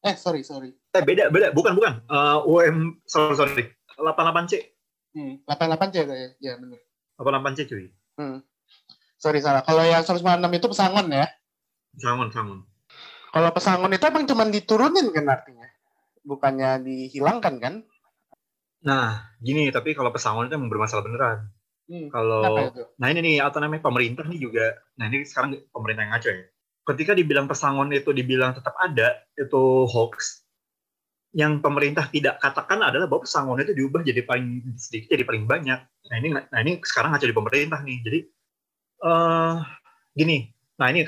eh 0.03 0.15
sorry 0.15 0.43
sorry 0.43 0.71
eh 0.71 1.01
beda 1.01 1.31
beda 1.31 1.51
bukan 1.51 1.73
bukan 1.73 1.93
Eh, 2.05 2.37
UM 2.43 2.99
sorry 3.03 3.33
sorry 3.33 3.63
88C 3.95 4.53
hmm, 5.13 5.33
88 5.45 5.95
ya 5.95 6.03
kayak 6.03 6.29
ya 6.37 6.53
benar 6.57 6.79
88C 7.17 7.59
cuy 7.65 7.87
Hmm. 8.13 8.45
Sorry 9.17 9.41
salah. 9.41 9.65
Kalau 9.65 9.81
yang 9.81 10.05
196 10.05 10.21
itu 10.53 10.67
pesangon 10.69 11.07
ya. 11.09 11.25
sangun 11.95 12.29
sangun 12.29 12.59
Kalau 13.31 13.49
pesangon 13.49 13.89
itu 13.89 14.05
emang 14.05 14.29
cuma 14.29 14.45
diturunin 14.45 15.09
kan 15.09 15.25
artinya. 15.25 15.65
Bukannya 16.21 16.83
dihilangkan 16.83 17.55
kan? 17.57 17.75
nah 18.83 19.31
gini 19.39 19.71
tapi 19.71 19.95
kalau 19.95 20.11
pesangon 20.11 20.45
itu 20.45 20.59
emang 20.59 20.67
bermasalah 20.67 21.01
beneran 21.01 21.47
Hmm. 21.83 22.07
kalau? 22.07 22.69
Nah 22.95 23.07
ini 23.09 23.19
nih 23.19 23.35
apa 23.41 23.57
namanya 23.57 23.81
pemerintah 23.81 24.23
nih 24.23 24.39
juga. 24.39 24.77
Nah 24.95 25.07
ini 25.07 25.25
sekarang 25.25 25.57
pemerintah 25.67 26.03
yang 26.03 26.11
ngaco 26.13 26.29
ya. 26.29 26.43
Ketika 26.83 27.15
dibilang 27.15 27.47
pesangon 27.47 27.91
itu 27.95 28.11
dibilang 28.11 28.51
tetap 28.51 28.75
ada 28.75 29.23
itu 29.39 29.87
hoax. 29.87 30.43
Yang 31.33 31.65
pemerintah 31.65 32.05
tidak 32.11 32.37
katakan 32.43 32.83
adalah 32.83 33.09
bahwa 33.09 33.25
pesangon 33.25 33.57
itu 33.63 33.73
diubah 33.73 34.05
jadi 34.05 34.21
paling 34.21 34.77
sedikit 34.77 35.15
jadi 35.15 35.25
paling 35.25 35.47
banyak. 35.47 35.79
Nah 35.81 36.15
ini 36.19 36.29
nah 36.35 36.59
ini 36.61 36.77
sekarang 36.83 37.15
ngaco 37.15 37.25
di 37.25 37.37
pemerintah 37.37 37.79
nih. 37.81 37.97
Jadi 38.03 38.19
eh 39.03 39.55
gini. 40.13 40.37
Nah 40.77 40.87
ini 40.91 41.07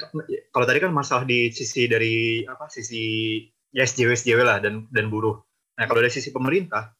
kalau 0.50 0.66
tadi 0.66 0.80
kan 0.82 0.96
masalah 0.96 1.28
di 1.28 1.52
sisi 1.52 1.86
dari 1.86 2.42
apa 2.48 2.72
sisi 2.72 3.38
ya 3.76 3.84
SJW 3.84 4.16
SJW 4.16 4.40
lah 4.42 4.58
dan 4.64 4.88
dan 4.90 5.12
buruh. 5.12 5.38
Nah 5.76 5.86
kalau 5.86 6.00
dari 6.00 6.14
sisi 6.14 6.32
pemerintah, 6.32 6.96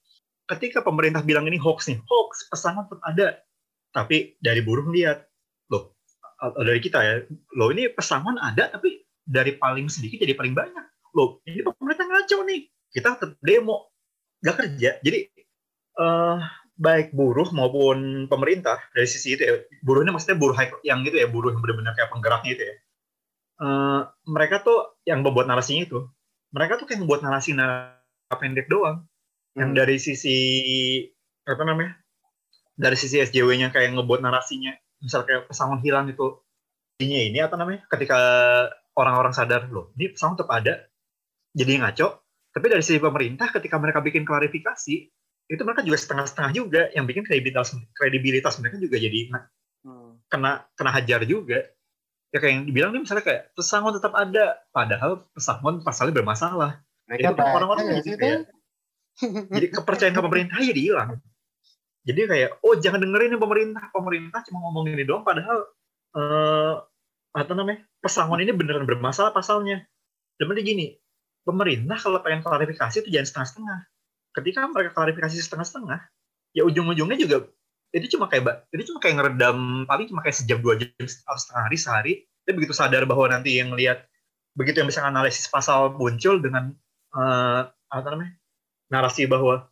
ketika 0.46 0.84
pemerintah 0.84 1.24
bilang 1.24 1.48
ini 1.48 1.56
hoax 1.56 1.88
nih, 1.88 1.98
hoax 2.04 2.52
pesangon 2.52 2.92
tetap 2.92 3.02
ada 3.08 3.28
tapi 3.96 4.36
dari 4.44 4.60
buruh 4.60 4.92
lihat 4.92 5.24
dari 6.40 6.80
kita 6.84 7.00
ya 7.00 7.16
loh 7.56 7.72
ini 7.72 7.88
pesangon 7.92 8.36
ada 8.38 8.68
tapi 8.68 9.04
dari 9.26 9.56
paling 9.58 9.88
sedikit 9.90 10.22
jadi 10.22 10.36
paling 10.38 10.54
banyak. 10.54 10.86
Loh 11.16 11.40
ini 11.48 11.64
pemerintah 11.64 12.06
ngaco 12.06 12.38
nih. 12.46 12.62
Kita 12.92 13.16
tetap 13.18 13.40
demo 13.42 13.92
nggak 14.44 14.56
kerja. 14.56 14.90
Jadi 15.02 15.20
eh 15.96 16.38
baik 16.76 17.16
buruh 17.16 17.56
maupun 17.56 18.28
pemerintah 18.28 18.76
dari 18.92 19.08
sisi 19.08 19.40
itu 19.40 19.48
ya 19.48 19.56
buruhnya 19.80 20.12
maksudnya 20.12 20.36
buruh 20.36 20.56
yang 20.84 21.08
gitu 21.08 21.16
ya 21.24 21.28
buruh 21.32 21.56
yang 21.56 21.64
benar-benar 21.64 21.96
kayak 21.96 22.12
penggeraknya 22.12 22.52
itu 22.52 22.64
ya. 22.68 22.76
Eh, 23.56 24.02
mereka 24.28 24.60
tuh 24.68 25.00
yang 25.08 25.24
membuat 25.24 25.48
narasinya 25.48 25.88
itu 25.88 26.04
mereka 26.52 26.76
tuh 26.76 26.86
kayak 26.88 27.00
membuat 27.04 27.24
narasi 27.24 27.56
narasi 27.56 28.36
pendek 28.36 28.68
doang. 28.68 29.08
Yang 29.56 29.70
Hmm. 29.72 29.80
dari 29.80 29.98
sisi 30.04 30.38
apa 31.48 31.64
namanya 31.64 31.96
dari 32.76 33.00
sisi 33.00 33.24
SJW-nya 33.24 33.72
kayak 33.72 33.96
ngebuat 33.96 34.20
narasinya 34.20 34.76
misal 35.06 35.22
kayak 35.24 35.46
pesangon 35.46 35.80
hilang 35.86 36.10
itu. 36.10 36.42
Ini 36.98 37.30
ini 37.30 37.40
apa 37.44 37.54
namanya? 37.54 37.86
Ketika 37.86 38.18
orang-orang 38.98 39.36
sadar 39.36 39.70
loh 39.70 39.94
ini 39.94 40.10
pesangon 40.18 40.42
tetap 40.42 40.52
ada. 40.52 40.74
Jadi 41.54 41.78
ngaco. 41.80 42.08
Tapi 42.56 42.66
dari 42.72 42.82
sisi 42.82 42.98
pemerintah 42.98 43.52
ketika 43.52 43.76
mereka 43.78 44.00
bikin 44.02 44.26
klarifikasi 44.26 44.96
itu 45.46 45.62
mereka 45.62 45.86
juga 45.86 46.02
setengah-setengah 46.02 46.52
juga 46.58 46.82
yang 46.98 47.06
bikin 47.06 47.22
kredibilitas 47.22 47.78
kredibilitas 47.94 48.58
mereka 48.58 48.82
juga 48.82 48.98
jadi 48.98 49.30
Hmm. 49.86 50.18
kena 50.26 50.66
kena 50.74 50.90
hajar 50.90 51.22
juga. 51.30 51.62
Ya 52.34 52.42
kayak 52.42 52.54
yang 52.58 52.64
dibilang 52.66 52.90
nih 52.92 53.06
misalnya 53.06 53.22
kayak 53.22 53.54
pesangon 53.54 53.94
tetap 53.94 54.18
ada 54.18 54.58
padahal 54.74 55.30
pesangon 55.38 55.86
pasalnya 55.86 56.18
bermasalah. 56.18 56.82
Mereka 57.06 57.38
kan 57.38 57.54
orang-orang 57.54 58.02
jadi 58.02 58.02
gitu 58.02 58.18
kayak- 58.18 58.46
jadi 59.54 59.68
kepercayaan 59.72 60.16
ke 60.18 60.24
pemerintah 60.26 60.58
jadi 60.60 60.82
hilang 60.82 61.22
jadi 62.06 62.22
kayak 62.30 62.50
oh 62.62 62.78
jangan 62.78 63.02
dengerin 63.02 63.34
nih 63.34 63.42
pemerintah. 63.42 63.84
Pemerintah 63.90 64.40
cuma 64.46 64.62
ngomong 64.70 64.94
ini 64.94 65.04
doang 65.04 65.26
padahal 65.26 65.66
eh 66.16 66.74
apa 67.36 67.52
namanya 67.52 67.84
pesangon 68.00 68.40
ini 68.46 68.54
beneran 68.54 68.86
bermasalah 68.86 69.34
pasalnya. 69.34 69.82
Dan 70.38 70.54
gini 70.62 70.94
pemerintah 71.42 71.98
kalau 71.98 72.22
pengen 72.22 72.46
klarifikasi 72.46 73.02
itu 73.02 73.10
jangan 73.10 73.28
setengah-setengah. 73.28 73.80
Ketika 74.38 74.70
mereka 74.70 74.92
klarifikasi 74.94 75.34
setengah-setengah 75.34 76.00
ya 76.56 76.64
ujung-ujungnya 76.64 77.18
juga 77.20 77.38
itu 77.96 78.16
cuma 78.16 78.28
kayak 78.30 78.70
itu 78.76 78.92
cuma 78.92 79.00
kayak 79.02 79.16
ngeredam 79.20 79.88
paling 79.88 80.06
cuma 80.12 80.20
kayak 80.22 80.38
sejam 80.38 80.60
dua 80.62 80.78
jam 80.78 80.90
setengah 81.02 81.64
hari 81.66 81.78
sehari. 81.82 82.14
Tapi 82.46 82.62
begitu 82.62 82.78
sadar 82.78 83.10
bahwa 83.10 83.26
nanti 83.34 83.58
yang 83.58 83.74
lihat 83.74 84.06
begitu 84.54 84.78
yang 84.78 84.88
bisa 84.94 85.02
analisis 85.02 85.50
pasal 85.50 85.98
muncul 85.98 86.38
dengan 86.38 86.70
eh, 87.18 87.62
apa 87.66 88.08
namanya 88.14 88.38
narasi 88.94 89.26
bahwa 89.26 89.66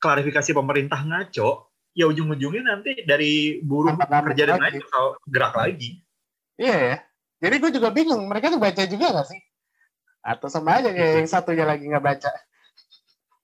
klarifikasi 0.00 0.50
pemerintah 0.56 1.04
ngaco 1.04 1.70
ya 1.92 2.08
ujung-ujungnya 2.08 2.64
nanti 2.64 3.04
dari 3.04 3.60
buruh 3.60 3.94
kerja 4.00 4.56
dan 4.56 4.58
lain 4.58 4.80
gerak 5.28 5.54
lagi 5.54 6.00
Iya 6.60 6.76
ya. 6.76 6.96
Jadi 7.40 7.56
gue 7.56 7.70
juga 7.72 7.88
bingung, 7.88 8.28
mereka 8.28 8.52
tuh 8.52 8.60
baca 8.60 8.84
juga 8.84 9.16
gak 9.16 9.32
sih? 9.32 9.40
Atau 10.20 10.52
sama 10.52 10.76
aja 10.76 10.92
kayak 10.92 11.24
yang 11.24 11.30
satunya 11.32 11.64
lagi 11.64 11.88
nggak 11.88 12.04
baca. 12.04 12.28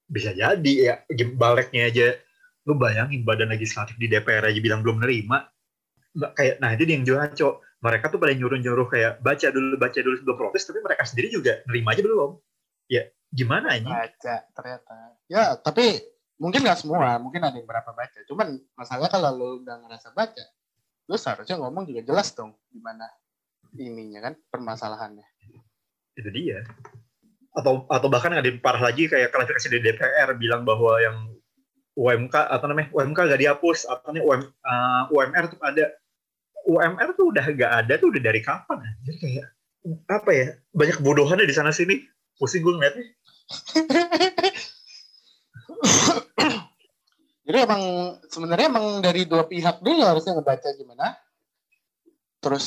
bisa 0.07 0.31
jadi 0.31 0.73
ya 0.79 0.95
baliknya 1.35 1.91
aja 1.91 2.15
lu 2.63 2.79
bayangin 2.79 3.27
badan 3.27 3.51
legislatif 3.51 3.99
di 3.99 4.07
DPR 4.07 4.47
aja 4.47 4.61
bilang 4.63 4.79
belum 4.87 5.03
nerima 5.03 5.51
kayak 6.15 6.63
nah 6.63 6.79
itu 6.79 6.87
yang 6.87 7.03
juga 7.03 7.27
ngaco 7.27 7.59
mereka 7.83 8.15
tuh 8.15 8.23
pada 8.23 8.31
nyuruh-nyuruh 8.39 8.87
kayak 8.87 9.19
baca 9.19 9.51
dulu 9.51 9.75
baca 9.75 9.99
dulu 9.99 10.15
sebelum 10.15 10.39
protes 10.39 10.63
tapi 10.63 10.79
mereka 10.79 11.03
sendiri 11.11 11.27
juga 11.35 11.59
nerima 11.67 11.91
aja 11.91 12.07
belum 12.07 12.39
ya 12.87 13.03
gimana 13.35 13.75
ini 13.75 13.91
Baca 13.91 14.37
ternyata. 14.55 14.95
Ya, 15.27 15.59
tapi 15.59 15.99
mungkin 16.37 16.61
nggak 16.65 16.81
semua, 16.85 17.17
mungkin 17.21 17.41
ada 17.45 17.57
yang 17.57 17.69
berapa 17.69 17.91
baca. 17.93 18.19
Cuman 18.29 18.61
masalahnya 18.77 19.11
kalau 19.13 19.31
lu 19.35 19.49
udah 19.65 19.77
ngerasa 19.85 20.13
baca, 20.13 20.45
lu 21.07 21.17
seharusnya 21.17 21.57
ngomong 21.61 21.87
juga 21.87 22.03
jelas 22.03 22.35
dong 22.35 22.55
gimana 22.71 23.07
ininya 23.77 24.31
kan 24.31 24.35
permasalahannya. 24.49 25.27
itu 26.17 26.33
dia 26.33 26.65
atau 27.57 27.85
atau 27.89 28.09
bahkan 28.13 28.33
ada 28.33 28.45
yang 28.45 28.61
parah 28.61 28.93
lagi 28.93 29.09
kayak 29.09 29.33
klarifikasi 29.33 29.69
dari 29.73 29.83
DPR 29.85 30.33
bilang 30.37 30.65
bahwa 30.65 30.97
yang 31.01 31.17
UMK 31.97 32.37
atau 32.53 32.69
namanya 32.69 32.89
UMK 32.93 33.19
gak 33.33 33.41
dihapus 33.41 33.89
atau 33.89 34.13
nih 34.13 34.21
UM, 34.21 34.45
uh, 34.45 35.03
UMR 35.09 35.45
tuh 35.49 35.61
ada 35.65 35.85
UMR 36.69 37.09
tuh 37.17 37.33
udah 37.33 37.45
gak 37.57 37.73
ada 37.85 37.93
tuh 37.97 38.13
udah 38.13 38.21
dari 38.21 38.41
kapan 38.45 38.85
ya? 38.85 38.93
jadi 39.09 39.17
kayak 39.21 39.47
apa 40.13 40.31
ya 40.33 40.47
banyak 40.77 40.97
kebodohannya 41.01 41.49
di 41.49 41.57
sana 41.57 41.73
sini 41.73 42.05
pusing 42.37 42.61
gue 42.61 42.77
ngeliatnya 42.77 43.05
Jadi 47.47 47.59
emang 47.63 47.83
sebenarnya 48.27 48.67
emang 48.67 48.99
dari 48.99 49.23
dua 49.23 49.47
pihak 49.47 49.79
dulu 49.79 50.03
harusnya 50.03 50.35
ngebaca 50.35 50.67
gimana, 50.75 51.15
terus 52.43 52.67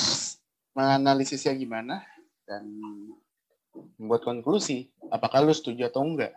menganalisisnya 0.71 1.51
gimana, 1.59 1.99
dan 2.47 2.63
membuat 3.99 4.23
konklusi 4.23 4.87
apakah 5.11 5.43
lu 5.43 5.51
setuju 5.51 5.91
atau 5.91 6.07
enggak. 6.07 6.31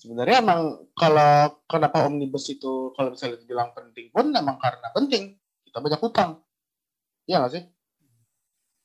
Sebenarnya 0.00 0.40
emang 0.40 0.88
kalau 0.96 1.60
kenapa 1.68 2.08
omnibus 2.08 2.48
itu 2.48 2.96
kalau 2.96 3.12
misalnya 3.12 3.36
dibilang 3.44 3.76
penting 3.76 4.08
pun 4.08 4.32
emang 4.32 4.56
karena 4.56 4.88
penting. 4.96 5.36
Kita 5.68 5.78
banyak 5.84 6.00
hutang, 6.02 6.40
Iya 7.30 7.46
nggak 7.46 7.52
sih? 7.54 7.64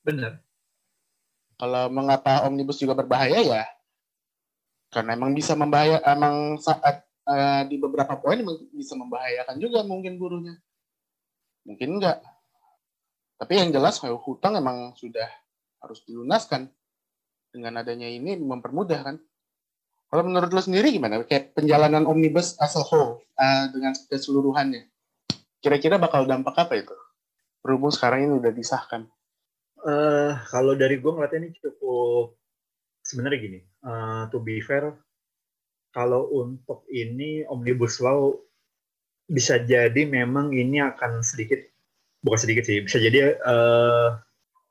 bener 0.06 0.38
Kalau 1.58 1.90
mengapa 1.90 2.46
omnibus 2.46 2.78
juga 2.78 2.94
berbahaya 2.94 3.42
ya, 3.42 3.64
karena 4.92 5.16
emang 5.18 5.32
bisa 5.34 5.56
membahaya, 5.58 6.04
emang 6.04 6.60
saat 6.62 7.08
eh, 7.26 7.64
di 7.70 7.76
beberapa 7.82 8.18
poin 8.22 8.40
bisa 8.74 8.94
membahayakan 8.94 9.58
juga 9.58 9.82
mungkin 9.82 10.22
buruhnya. 10.22 10.56
Mungkin 11.66 11.98
enggak. 11.98 12.22
Tapi 13.36 13.54
yang 13.58 13.74
jelas 13.74 14.00
hutang 14.00 14.56
emang 14.56 14.94
sudah 14.96 15.28
harus 15.82 16.02
dilunaskan. 16.06 16.70
Dengan 17.56 17.80
adanya 17.80 18.12
ini 18.12 18.36
mempermudah 18.36 19.00
kan. 19.00 19.16
Kalau 20.12 20.24
menurut 20.28 20.52
lo 20.52 20.62
sendiri 20.62 20.92
gimana? 20.92 21.24
Kayak 21.24 21.56
penjalanan 21.56 22.04
omnibus 22.06 22.60
as 22.60 22.76
a 22.78 22.84
whole 22.84 23.24
eh, 23.40 23.66
dengan 23.74 23.96
keseluruhannya. 24.12 24.88
Kira-kira 25.64 25.98
bakal 25.98 26.30
dampak 26.30 26.56
apa 26.56 26.78
itu? 26.78 26.94
Berhubung 27.66 27.90
sekarang 27.90 28.30
ini 28.30 28.34
udah 28.38 28.52
disahkan. 28.54 29.10
Eh, 29.86 30.34
kalau 30.50 30.78
dari 30.78 31.02
gue 31.02 31.12
ngeliatnya 31.14 31.46
ini 31.46 31.50
cukup 31.58 32.38
sebenarnya 33.06 33.40
gini, 33.40 33.60
eh, 33.62 34.24
to 34.34 34.42
be 34.42 34.58
fair, 34.62 34.94
kalau 35.96 36.28
untuk 36.36 36.84
ini 36.92 37.48
omnibus 37.48 38.04
law 38.04 38.36
bisa 39.32 39.56
jadi 39.64 40.04
memang 40.04 40.52
ini 40.52 40.84
akan 40.84 41.24
sedikit, 41.24 41.64
bukan 42.20 42.40
sedikit 42.44 42.68
sih, 42.68 42.84
bisa 42.84 43.00
jadi 43.00 43.40
eh, 43.40 44.08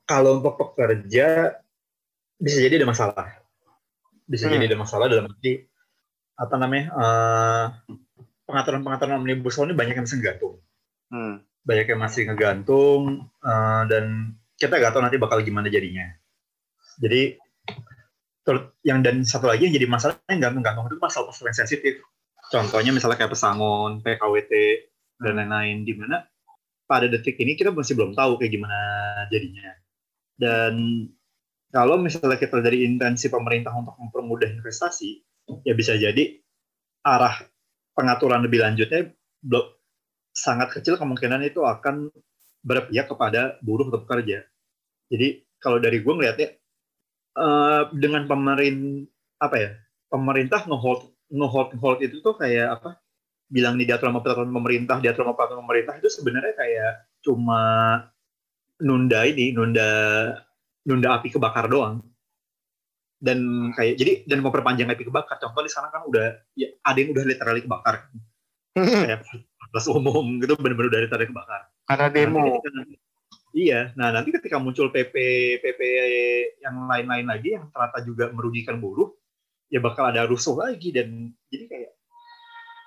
kalau 0.05 0.37
untuk 0.39 0.61
pekerja 0.61 1.57
bisa 2.37 2.59
jadi 2.61 2.77
ada 2.77 2.93
masalah, 2.93 3.27
bisa 4.29 4.47
Hmm. 4.47 4.61
jadi 4.61 4.69
ada 4.69 4.79
masalah 4.79 5.09
dalam 5.09 5.33
arti 5.33 5.65
apa 6.37 6.55
namanya 6.61 6.87
eh, 6.93 7.65
pengaturan-pengaturan 8.45 9.17
omnibus 9.17 9.57
law 9.57 9.65
ini 9.65 9.73
banyak 9.73 9.97
yang 9.97 10.05
bisa 10.05 10.21
gantung 10.21 10.61
Hmm. 11.09 11.41
banyak 11.65 11.89
yang 11.89 12.01
masih 12.05 12.29
ngegantung 12.29 13.25
eh, 13.41 13.83
dan 13.89 14.37
kita 14.61 14.77
nggak 14.77 14.93
tahu 14.93 15.03
nanti 15.03 15.17
bakal 15.19 15.41
gimana 15.41 15.67
jadinya. 15.67 16.05
Jadi 17.01 17.35
yang 18.85 19.01
dan 19.01 19.25
satu 19.25 19.49
lagi 19.49 19.69
yang 19.69 19.75
jadi 19.75 19.89
masalah 19.89 20.21
yang 20.29 20.43
gantung-gantung 20.45 20.87
itu 20.93 21.01
pasal-pasal 21.01 21.49
yang 21.49 21.57
sensitif. 21.57 22.05
Contohnya 22.53 22.93
misalnya 22.93 23.17
kayak 23.17 23.33
pesangon, 23.33 24.05
PKWT 24.05 24.53
dan 25.25 25.33
lain-lain 25.41 25.89
di 25.89 25.93
mana 25.97 26.29
pada 26.85 27.09
detik 27.09 27.41
ini 27.41 27.57
kita 27.57 27.73
masih 27.73 27.97
belum 27.97 28.13
tahu 28.13 28.37
kayak 28.37 28.53
gimana 28.53 28.81
jadinya. 29.33 29.73
Dan 30.37 30.75
kalau 31.73 31.97
misalnya 31.97 32.37
kita 32.37 32.61
dari 32.61 32.85
intensi 32.85 33.33
pemerintah 33.33 33.73
untuk 33.73 33.97
mempermudah 33.97 34.47
investasi, 34.53 35.25
ya 35.65 35.73
bisa 35.73 35.97
jadi 35.97 36.39
arah 37.05 37.41
pengaturan 37.97 38.45
lebih 38.45 38.61
lanjutnya 38.61 39.09
belum 39.41 39.67
sangat 40.35 40.75
kecil 40.81 40.99
kemungkinan 40.99 41.47
itu 41.47 41.63
akan 41.63 42.11
berpihak 42.65 43.07
kepada 43.09 43.57
buruh 43.63 43.89
atau 43.89 44.03
pekerja. 44.03 44.43
Jadi 45.09 45.47
kalau 45.61 45.79
dari 45.79 46.01
gue 46.01 46.13
ngeliatnya 46.13 46.49
eh, 47.39 47.83
dengan 47.95 48.23
pemerin 48.27 49.07
apa 49.43 49.57
ya 49.59 49.71
pemerintah 50.09 50.63
ngehold 50.67 51.11
ngehold 51.35 51.71
hold 51.83 51.99
itu 52.01 52.23
tuh 52.23 52.39
kayak 52.39 52.81
apa 52.81 53.03
bilang 53.51 53.77
di 53.77 53.85
diatur 53.85 54.09
sama 54.09 54.25
peraturan 54.25 54.51
pemerintah 54.51 54.99
diatur 55.03 55.27
sama 55.27 55.37
peraturan 55.37 55.63
pemerintah 55.67 55.95
itu 56.01 56.09
sebenarnya 56.09 56.55
kayak 56.57 56.93
cuma 57.21 57.63
nunda 58.83 59.21
ini 59.29 59.55
nunda 59.55 59.91
nunda 60.85 61.09
api 61.19 61.29
kebakar 61.33 61.67
doang. 61.69 62.05
Dan 63.25 63.73
kayak 63.73 63.97
jadi 63.97 64.13
dan 64.29 64.45
memperpanjang 64.45 64.93
api 64.93 65.09
kebakar. 65.09 65.41
Contoh 65.41 65.65
di 65.65 65.73
sana 65.73 65.89
kan 65.89 66.05
udah 66.05 66.37
ya 66.59 66.69
ada 66.85 66.99
yang 67.01 67.17
udah 67.17 67.25
literally 67.25 67.65
kebakar. 67.65 68.13
Kayak 69.07 69.25
pas 69.73 69.87
umum 69.89 70.43
gitu 70.45 70.59
benar-benar 70.61 70.91
udah 70.93 71.01
literally 71.09 71.29
kebakar. 71.33 71.61
Karena 71.89 72.07
demo. 72.13 72.61
Iya, 73.55 73.95
nah 73.95 74.11
nanti 74.11 74.35
ketika 74.35 74.59
muncul 74.59 74.91
PP 74.91 75.15
PP 75.63 75.81
yang 76.61 76.91
lain-lain 76.91 77.27
lagi 77.31 77.55
yang 77.55 77.71
ternyata 77.71 78.03
juga 78.03 78.29
merugikan 78.35 78.83
buruh, 78.83 79.15
ya 79.71 79.79
bakal 79.79 80.11
ada 80.11 80.27
rusuh 80.27 80.59
lagi 80.59 80.91
dan 80.91 81.31
jadi 81.49 81.65
kayak 81.71 81.91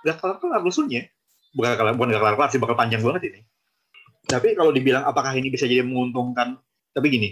gak 0.06 0.18
kelar-kelar 0.20 0.62
rusuhnya. 0.62 1.08
Bukan 1.56 1.74
kelar, 1.74 1.96
bukan 1.96 2.14
gak 2.14 2.22
kelar-kelar 2.22 2.50
sih, 2.52 2.60
bakal 2.62 2.76
panjang 2.76 3.02
banget 3.02 3.34
ini. 3.34 3.42
Tapi 4.28 4.54
kalau 4.60 4.76
dibilang 4.76 5.08
apakah 5.08 5.32
ini 5.40 5.48
bisa 5.48 5.64
jadi 5.64 5.88
menguntungkan, 5.88 6.60
tapi 6.92 7.08
gini, 7.08 7.30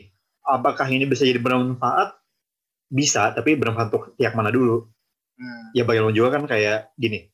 apakah 0.48 0.88
ini 0.88 1.04
bisa 1.04 1.28
jadi 1.28 1.38
bermanfaat? 1.44 2.16
Bisa, 2.88 3.36
tapi 3.36 3.60
bermanfaat 3.60 3.92
untuk 3.92 4.04
pihak 4.16 4.32
mana 4.32 4.50
dulu? 4.50 4.88
Hmm. 5.36 5.76
Ya 5.76 5.84
bagaimana 5.84 6.16
juga 6.16 6.40
kan 6.40 6.48
kayak 6.48 6.96
gini, 6.96 7.28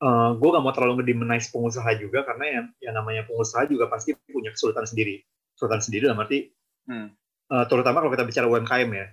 uh, 0.00 0.30
gue 0.36 0.48
gak 0.48 0.64
mau 0.64 0.72
terlalu 0.74 1.04
ngedemonize 1.04 1.52
pengusaha 1.52 1.90
juga 2.00 2.24
karena 2.24 2.44
yang, 2.48 2.66
yang 2.80 2.94
namanya 2.96 3.22
pengusaha 3.28 3.68
juga 3.68 3.86
pasti 3.86 4.16
punya 4.28 4.50
kesulitan 4.52 4.88
sendiri. 4.88 5.20
Kesulitan 5.54 5.80
sendiri 5.84 6.02
dalam 6.08 6.20
arti, 6.24 6.50
Hmm. 6.90 7.12
uh, 7.52 7.64
terutama 7.70 8.02
kalau 8.02 8.10
kita 8.10 8.26
bicara 8.26 8.46
UMKM 8.50 8.90
ya. 8.90 9.06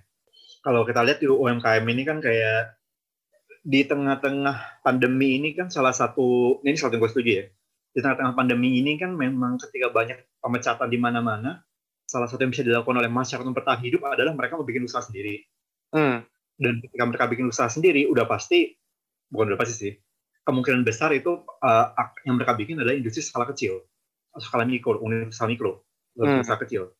Kalau 0.64 0.82
kita 0.82 1.06
lihat 1.06 1.22
di 1.22 1.30
UMKM 1.30 1.84
ini 1.86 2.02
kan 2.02 2.18
kayak 2.18 2.74
di 3.62 3.84
tengah-tengah 3.86 4.82
pandemi 4.82 5.38
ini 5.38 5.54
kan 5.54 5.70
salah 5.70 5.94
satu, 5.94 6.58
ini 6.66 6.74
salah 6.74 6.96
satu 6.96 6.98
gue 6.98 7.10
setuju 7.12 7.30
ya. 7.30 7.44
Di 7.94 7.98
tengah-tengah 8.02 8.34
pandemi 8.34 8.82
ini 8.82 8.98
kan 8.98 9.14
memang 9.14 9.62
ketika 9.62 9.94
banyak 9.94 10.18
pemecatan 10.42 10.88
di 10.90 10.98
mana-mana, 10.98 11.62
salah 12.08 12.26
satu 12.26 12.42
yang 12.42 12.50
bisa 12.50 12.64
dilakukan 12.64 12.98
oleh 12.98 13.12
masyarakat 13.12 13.44
untuk 13.44 13.62
bertahan 13.62 13.80
hidup 13.84 14.00
adalah 14.08 14.32
mereka 14.34 14.58
mau 14.58 14.66
bikin 14.66 14.88
usaha 14.88 15.04
sendiri. 15.04 15.44
Hmm. 15.94 16.24
Dan 16.58 16.82
ketika 16.82 17.04
mereka 17.06 17.24
bikin 17.30 17.46
usaha 17.46 17.70
sendiri, 17.70 18.10
udah 18.10 18.26
pasti, 18.26 18.74
bukan 19.30 19.54
udah 19.54 19.58
pasti 19.60 19.74
sih, 19.76 19.92
kemungkinan 20.48 20.80
besar 20.80 21.12
itu 21.12 21.44
uh, 21.44 21.92
yang 22.24 22.40
mereka 22.40 22.56
bikin 22.56 22.80
adalah 22.80 22.96
industri 22.96 23.20
skala 23.20 23.44
kecil, 23.44 23.84
skala 24.40 24.64
mikro, 24.64 24.96
unit 25.04 25.28
usaha 25.28 25.44
mikro, 25.44 25.84
Hmm. 26.16 26.40
usaha 26.40 26.56
kecil. 26.58 26.90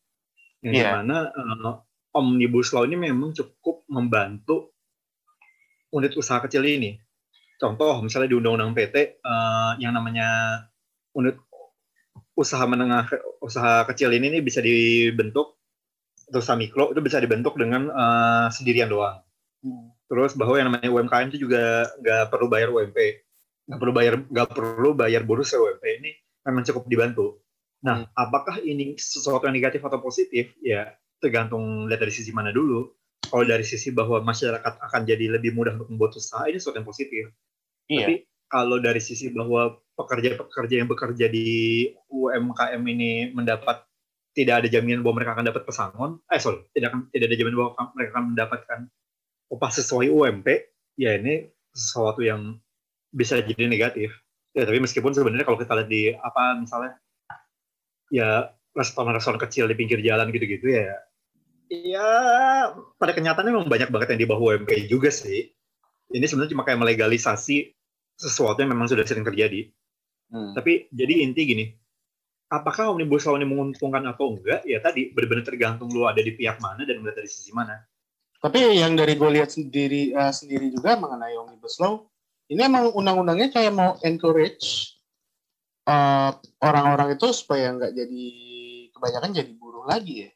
Yang 0.61 0.73
Iya. 0.77 0.83
di 0.85 0.85
mana 0.93 1.17
uh, 1.33 1.75
omnibus 2.13 2.71
law 2.71 2.85
ini 2.85 3.09
memang 3.09 3.33
cukup 3.33 3.83
membantu 3.89 4.71
unit 5.89 6.13
usaha 6.13 6.37
kecil 6.45 6.61
ini. 6.63 7.01
Contoh, 7.59 7.99
misalnya 7.99 8.31
di 8.31 8.37
Undang-Undang 8.39 8.71
PT 8.71 8.95
uh, 9.19 9.75
yang 9.81 9.91
namanya 9.91 10.61
unit 11.17 11.35
usaha 12.37 12.63
menengah 12.63 13.11
usaha 13.43 13.83
kecil 13.91 14.15
ini 14.15 14.39
nih 14.39 14.43
bisa 14.45 14.63
dibentuk 14.63 15.59
atau 16.31 16.39
usaha 16.39 16.55
mikro 16.55 16.95
itu 16.95 17.01
bisa 17.03 17.19
dibentuk 17.19 17.59
dengan 17.59 17.91
uh, 17.91 18.47
sendirian 18.47 18.87
doang. 18.87 19.19
Hmm. 19.59 19.91
Terus 20.07 20.39
bahwa 20.39 20.55
yang 20.55 20.71
namanya 20.71 20.87
UMKM 20.87 21.35
itu 21.35 21.49
juga 21.49 21.89
nggak 21.99 22.31
perlu 22.31 22.47
bayar 22.47 22.71
UMP, 22.71 22.95
nggak 23.69 23.79
perlu 23.79 23.93
bayar 23.93 24.13
nggak 24.25 24.49
perlu 24.49 24.89
bayar 24.97 25.21
bonus 25.29 25.53
UMP 25.53 25.83
ini 25.85 26.11
memang 26.41 26.65
cukup 26.65 26.89
dibantu. 26.89 27.37
Nah, 27.85 28.03
apakah 28.17 28.59
ini 28.59 28.97
sesuatu 28.99 29.47
yang 29.47 29.55
negatif 29.55 29.79
atau 29.85 30.01
positif? 30.01 30.51
Ya 30.59 30.97
tergantung 31.21 31.85
lihat 31.85 32.01
dari 32.01 32.11
sisi 32.11 32.33
mana 32.33 32.49
dulu. 32.49 32.89
Kalau 33.29 33.45
dari 33.45 33.61
sisi 33.61 33.93
bahwa 33.93 34.23
masyarakat 34.25 34.81
akan 34.81 35.01
jadi 35.05 35.37
lebih 35.37 35.53
mudah 35.53 35.77
untuk 35.77 35.91
membuat 35.93 36.17
usaha, 36.17 36.49
ini 36.49 36.57
sesuatu 36.57 36.81
yang 36.81 36.89
positif. 36.89 37.23
Iya. 37.85 38.07
Tapi 38.09 38.15
kalau 38.49 38.77
dari 38.81 38.97
sisi 38.97 39.29
bahwa 39.29 39.77
pekerja-pekerja 39.93 40.75
yang 40.81 40.89
bekerja 40.89 41.29
di 41.29 41.47
UMKM 42.09 42.81
ini 42.89 43.29
mendapat 43.29 43.85
tidak 44.33 44.65
ada 44.65 44.67
jaminan 44.71 45.05
bahwa 45.05 45.21
mereka 45.21 45.37
akan 45.37 45.45
dapat 45.45 45.63
pesangon, 45.67 46.11
eh 46.31 46.41
sorry, 46.41 46.65
tidak 46.73 46.95
akan 46.95 47.01
tidak 47.13 47.25
ada 47.29 47.37
jaminan 47.37 47.57
bahwa 47.59 47.71
mereka 47.93 48.09
akan 48.17 48.25
mendapatkan 48.33 48.79
upah 49.51 49.71
sesuai 49.73 50.07
UMP, 50.09 50.47
ya 50.97 51.19
ini 51.19 51.51
sesuatu 51.75 52.25
yang 52.25 52.57
bisa 53.09 53.41
jadi 53.41 53.65
negatif. 53.69 54.13
Ya, 54.53 54.65
tapi 54.65 54.81
meskipun 54.81 55.13
sebenarnya 55.13 55.45
kalau 55.45 55.61
kita 55.61 55.73
lihat 55.77 55.89
di 55.89 56.13
apa 56.13 56.57
misalnya 56.57 56.97
ya 58.09 58.49
restoran-restoran 58.73 59.37
kecil 59.37 59.69
di 59.69 59.77
pinggir 59.77 60.01
jalan 60.01 60.33
gitu-gitu 60.33 60.73
ya 60.73 60.97
ya 61.69 62.09
pada 62.97 63.13
kenyataannya 63.13 63.53
memang 63.53 63.69
banyak 63.69 63.89
banget 63.93 64.17
yang 64.17 64.21
di 64.25 64.27
bawah 64.27 64.57
UMP 64.57 64.89
juga 64.89 65.13
sih. 65.13 65.53
Ini 66.09 66.25
sebenarnya 66.25 66.57
cuma 66.57 66.65
kayak 66.65 66.81
melegalisasi 66.81 67.69
sesuatu 68.17 68.57
yang 68.65 68.73
memang 68.73 68.89
sudah 68.89 69.05
sering 69.05 69.21
terjadi. 69.21 69.69
Hmm. 70.33 70.57
Tapi 70.57 70.89
jadi 70.89 71.21
inti 71.21 71.45
gini, 71.45 71.65
apakah 72.49 72.89
omnibus 72.89 73.29
law 73.29 73.37
ini 73.37 73.45
menguntungkan 73.45 74.01
atau 74.09 74.33
enggak? 74.33 74.65
Ya 74.65 74.81
tadi 74.81 75.13
benar-benar 75.13 75.45
tergantung 75.45 75.93
lu 75.93 76.09
ada 76.09 76.17
di 76.17 76.33
pihak 76.33 76.57
mana 76.57 76.81
dan 76.81 76.97
melihat 76.97 77.21
dari 77.21 77.29
sisi 77.29 77.53
mana. 77.53 77.77
Tapi 78.41 78.81
yang 78.81 78.97
dari 78.97 79.13
gue 79.13 79.29
lihat 79.29 79.53
sendiri 79.53 80.17
eh, 80.17 80.33
sendiri 80.33 80.73
juga 80.73 80.97
mengenai 80.97 81.37
omnibus 81.37 81.77
law, 81.77 82.08
ini 82.49 82.61
emang 82.65 82.89
undang-undangnya 82.91 83.53
kayak 83.53 83.73
mau 83.73 83.95
encourage 84.01 84.97
eh, 85.85 86.31
orang-orang 86.61 87.13
itu 87.13 87.29
supaya 87.29 87.73
nggak 87.77 87.93
jadi 87.93 88.25
kebanyakan 88.93 89.31
jadi 89.31 89.51
buruh 89.55 89.85
lagi 89.85 90.27
ya. 90.27 90.29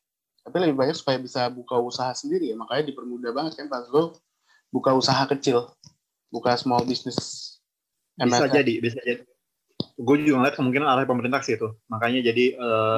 Tapi 0.43 0.56
lebih 0.60 0.76
banyak 0.76 0.95
supaya 0.95 1.17
bisa 1.17 1.47
buka 1.49 1.80
usaha 1.80 2.12
sendiri 2.13 2.52
ya. 2.52 2.56
Makanya 2.60 2.91
dipermudah 2.91 3.32
banget 3.32 3.60
kan 3.60 3.67
pas 3.71 3.88
lo 3.89 4.13
buka 4.69 4.91
usaha 4.91 5.23
kecil, 5.30 5.71
buka 6.30 6.54
small 6.60 6.84
business. 6.84 7.49
Bisa 8.17 8.45
jadi, 8.49 8.78
bisa 8.78 8.99
jadi. 9.02 9.23
Gue 9.97 10.21
juga 10.21 10.41
ngeliat 10.41 10.56
kemungkinan 10.58 10.88
arah 10.89 11.06
pemerintah 11.06 11.39
ke 11.41 11.54
situ. 11.54 11.69
Makanya 11.89 12.26
jadi 12.34 12.45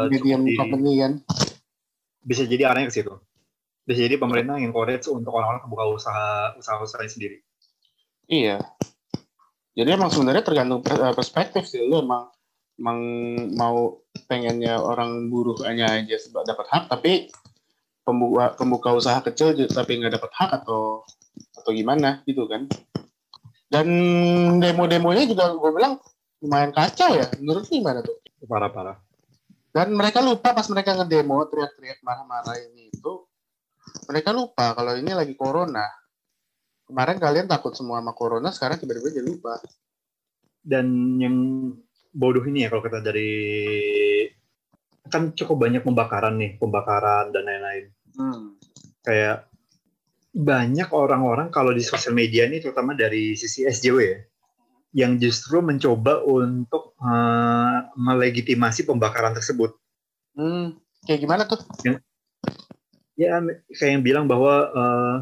medium 0.09 0.43
cukup 0.43 0.49
di- 0.49 0.59
company 0.59 0.91
kan. 0.99 1.13
bisa 2.25 2.41
jadi 2.49 2.73
arahnya 2.73 2.89
ke 2.89 2.95
situ. 2.97 3.13
Bisa 3.85 4.01
jadi 4.01 4.17
pemerintah 4.17 4.57
yang 4.57 4.73
encourage 4.73 5.05
untuk 5.13 5.29
orang-orang 5.29 5.61
buka 5.69 5.85
usaha 5.93 6.57
usaha-usahanya 6.57 7.11
sendiri. 7.13 7.37
Iya. 8.25 8.57
Jadi 9.75 9.89
emang 9.91 10.07
sebenarnya 10.07 10.43
tergantung 10.43 10.81
eh, 10.87 11.13
perspektif 11.13 11.67
sih. 11.67 11.83
Lu 11.83 11.99
emang 11.99 12.31
emang 12.79 12.99
mau 13.55 13.99
pengennya 14.27 14.79
orang 14.79 15.27
buruh 15.27 15.59
hanya 15.67 15.99
aja 15.99 16.15
seba- 16.15 16.47
dapat 16.47 16.67
hak, 16.71 16.83
tapi 16.91 17.27
pembuka 18.07 18.55
pembuka 18.55 18.89
usaha 18.95 19.19
kecil 19.19 19.55
tapi 19.67 19.99
nggak 19.99 20.15
dapat 20.15 20.31
hak 20.31 20.51
atau 20.63 21.03
atau 21.59 21.71
gimana 21.75 22.23
gitu 22.23 22.47
kan? 22.47 22.67
Dan 23.67 23.87
demo-demonya 24.63 25.27
juga 25.27 25.51
gue 25.51 25.71
bilang 25.75 25.99
lumayan 26.39 26.71
kacau 26.71 27.17
ya. 27.17 27.27
Menurut 27.41 27.67
gimana 27.67 27.99
tuh? 27.99 28.15
Parah-parah. 28.45 28.95
Dan 29.75 29.91
mereka 29.91 30.23
lupa 30.23 30.55
pas 30.55 30.63
mereka 30.71 30.95
ngedemo 30.95 31.43
teriak-teriak 31.51 31.99
marah-marah 31.99 32.55
ini 32.71 32.87
itu, 32.95 33.27
mereka 34.07 34.31
lupa 34.31 34.71
kalau 34.71 34.95
ini 34.95 35.11
lagi 35.11 35.35
corona. 35.35 35.83
Kemarin 36.85 37.17
kalian 37.17 37.47
takut 37.49 37.73
semua 37.73 37.97
sama 37.97 38.13
corona, 38.13 38.53
sekarang 38.53 38.77
tiba-tiba 38.77 39.09
jadi 39.09 39.25
lupa. 39.25 39.57
Dan 40.61 41.17
yang 41.17 41.35
bodoh 42.13 42.45
ini 42.45 42.65
ya 42.65 42.69
kalau 42.69 42.85
kita 42.85 43.01
dari 43.01 43.31
kan 45.09 45.33
cukup 45.33 45.65
banyak 45.65 45.81
pembakaran 45.81 46.37
nih, 46.37 46.57
pembakaran 46.61 47.33
dan 47.33 47.43
lain-lain. 47.45 47.85
Hmm. 48.17 48.57
Kayak 49.01 49.49
banyak 50.35 50.89
orang-orang 50.91 51.49
kalau 51.49 51.71
di 51.73 51.81
sosial 51.81 52.13
media 52.13 52.45
ini 52.45 52.61
terutama 52.61 52.93
dari 52.93 53.33
sisi 53.33 53.65
SJW 53.65 53.97
ya, 54.01 54.19
yang 55.05 55.17
justru 55.17 55.61
mencoba 55.65 56.21
untuk 56.21 56.93
eh, 57.01 57.77
melegitimasi 57.97 58.85
pembakaran 58.85 59.33
tersebut. 59.33 59.73
Hmm, 60.37 60.77
kayak 61.05 61.19
gimana 61.21 61.43
tuh? 61.49 61.61
ya 63.15 63.39
kayak 63.71 63.91
yang 63.95 64.03
bilang 64.03 64.25
bahwa 64.27 64.53
eh, 64.69 65.15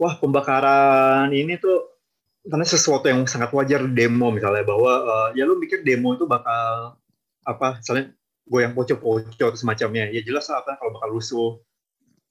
wah 0.00 0.16
pembakaran 0.16 1.28
ini 1.36 1.60
tuh 1.60 2.00
karena 2.40 2.64
sesuatu 2.64 3.04
yang 3.04 3.28
sangat 3.28 3.52
wajar 3.52 3.84
demo 3.84 4.32
misalnya 4.32 4.64
bahwa 4.64 4.92
eh, 5.04 5.28
ya 5.36 5.44
lu 5.44 5.60
mikir 5.60 5.84
demo 5.84 6.16
itu 6.16 6.24
bakal 6.24 6.96
apa 7.44 7.84
misalnya 7.84 8.16
goyang 8.48 8.74
poco-poco 8.74 9.54
semacamnya. 9.54 10.08
Ya 10.10 10.20
jelas 10.24 10.48
lah 10.48 10.64
apa 10.64 10.80
kalau 10.80 10.96
bakal 10.96 11.08
rusuh. 11.14 11.50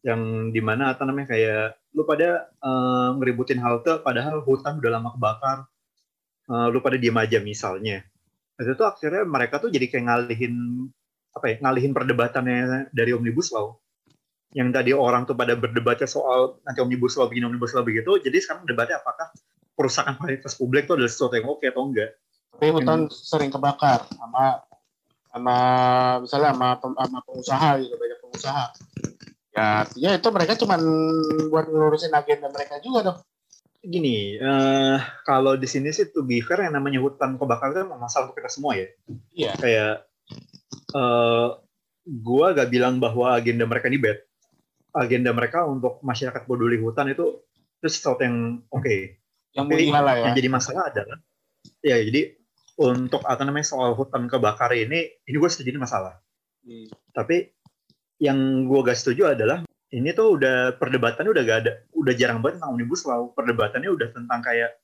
Yang 0.02 0.56
di 0.56 0.62
mana 0.64 0.96
apa 0.96 1.04
namanya 1.04 1.36
kayak 1.36 1.78
lu 1.94 2.04
pada 2.10 2.50
eh, 2.50 3.10
ngeributin 3.22 3.62
halte 3.62 4.02
padahal 4.02 4.42
hutan 4.42 4.82
udah 4.82 4.92
lama 4.98 5.10
kebakar. 5.14 5.58
Eh, 6.50 6.68
lu 6.74 6.82
pada 6.82 6.98
diem 6.98 7.16
aja 7.16 7.38
misalnya. 7.40 8.02
Itu 8.60 8.74
tuh 8.76 8.90
akhirnya 8.90 9.24
mereka 9.30 9.62
tuh 9.62 9.70
jadi 9.70 9.86
kayak 9.88 10.06
ngalihin 10.10 10.56
apa 11.30 11.46
ya 11.54 11.56
ngalihin 11.62 11.94
perdebatannya 11.94 12.90
dari 12.90 13.14
omnibus 13.14 13.54
law 13.54 13.78
yang 14.52 14.74
tadi 14.74 14.92
orang 14.92 15.30
tuh 15.30 15.38
pada 15.38 15.54
berdebatnya 15.54 16.10
soal 16.10 16.58
nanti 16.66 16.82
omnibus 16.82 17.14
law 17.16 17.30
begini 17.30 17.46
omnibus 17.46 17.78
law 17.78 17.86
begitu 17.86 18.18
jadi 18.18 18.38
sekarang 18.42 18.66
debatnya 18.66 18.98
apakah 18.98 19.30
perusahaan 19.78 20.18
fasilitas 20.18 20.58
publik 20.58 20.90
itu 20.90 20.98
adalah 20.98 21.12
sesuatu 21.12 21.38
yang 21.38 21.48
oke 21.48 21.64
atau 21.64 21.84
enggak 21.86 22.12
Tapi 22.58 22.68
hutan 22.74 23.08
sering 23.08 23.54
kebakar 23.54 24.04
sama 24.10 24.66
sama 25.30 25.56
misalnya 26.20 26.50
sama, 26.52 26.70
sama 26.82 27.20
pengusaha 27.22 27.70
gitu 27.78 27.94
banyak 27.94 28.20
pengusaha. 28.20 28.66
Ya 29.54 29.66
artinya 29.86 30.12
itu 30.18 30.28
mereka 30.34 30.54
cuma 30.58 30.76
buat 31.48 31.66
ngurusin 31.70 32.12
agenda 32.12 32.50
mereka 32.50 32.82
juga 32.82 33.00
dong. 33.06 33.20
gini 33.80 34.36
eh 34.36 34.98
kalau 35.24 35.56
di 35.56 35.64
sini 35.64 35.88
sih 35.96 36.12
to 36.12 36.28
be 36.28 36.44
fair 36.44 36.68
yang 36.68 36.76
namanya 36.76 37.00
hutan 37.00 37.40
kebakar 37.40 37.72
itu 37.72 37.88
masalah 37.88 38.28
untuk 38.28 38.44
kita 38.44 38.52
semua 38.52 38.76
ya 38.76 38.92
Iya. 39.32 39.52
kayak 39.56 39.94
eh 40.92 41.48
gua 42.20 42.52
gak 42.52 42.68
bilang 42.68 43.00
bahwa 43.00 43.32
agenda 43.32 43.64
mereka 43.64 43.88
ini 43.88 43.96
bad 43.96 44.20
agenda 44.96 45.30
mereka 45.34 45.66
untuk 45.66 46.02
masyarakat 46.02 46.46
peduli 46.46 46.78
hutan 46.82 47.12
itu 47.14 47.42
itu 47.80 47.88
sesuatu 47.88 48.26
yang 48.26 48.64
oke 48.74 48.96
Yang 49.56 49.66
mulia 49.66 50.00
lah 50.02 50.16
ya. 50.18 50.24
yang 50.30 50.36
jadi 50.38 50.50
masalah 50.50 50.84
adalah 50.92 51.18
ya 51.82 51.98
jadi 52.00 52.22
untuk 52.80 53.22
apa 53.28 53.44
namanya 53.44 53.68
soal 53.68 53.92
hutan 53.94 54.26
kebakar 54.32 54.72
ini 54.72 55.20
ini 55.28 55.36
gue 55.36 55.50
setuju 55.50 55.76
ini 55.76 55.82
masalah 55.82 56.16
Hmm. 56.60 56.92
tapi 57.16 57.48
yang 58.20 58.68
gue 58.68 58.80
gak 58.84 59.00
setuju 59.00 59.32
adalah 59.32 59.64
ini 59.96 60.12
tuh 60.12 60.36
udah 60.36 60.76
perdebatannya 60.76 61.32
udah 61.32 61.44
gak 61.48 61.60
ada 61.64 61.72
udah 61.96 62.14
jarang 62.20 62.44
banget 62.44 62.60
tentang 62.60 62.76
omnibus 62.76 63.08
law 63.08 63.32
perdebatannya 63.32 63.88
udah 63.88 64.12
tentang 64.12 64.44
kayak 64.44 64.76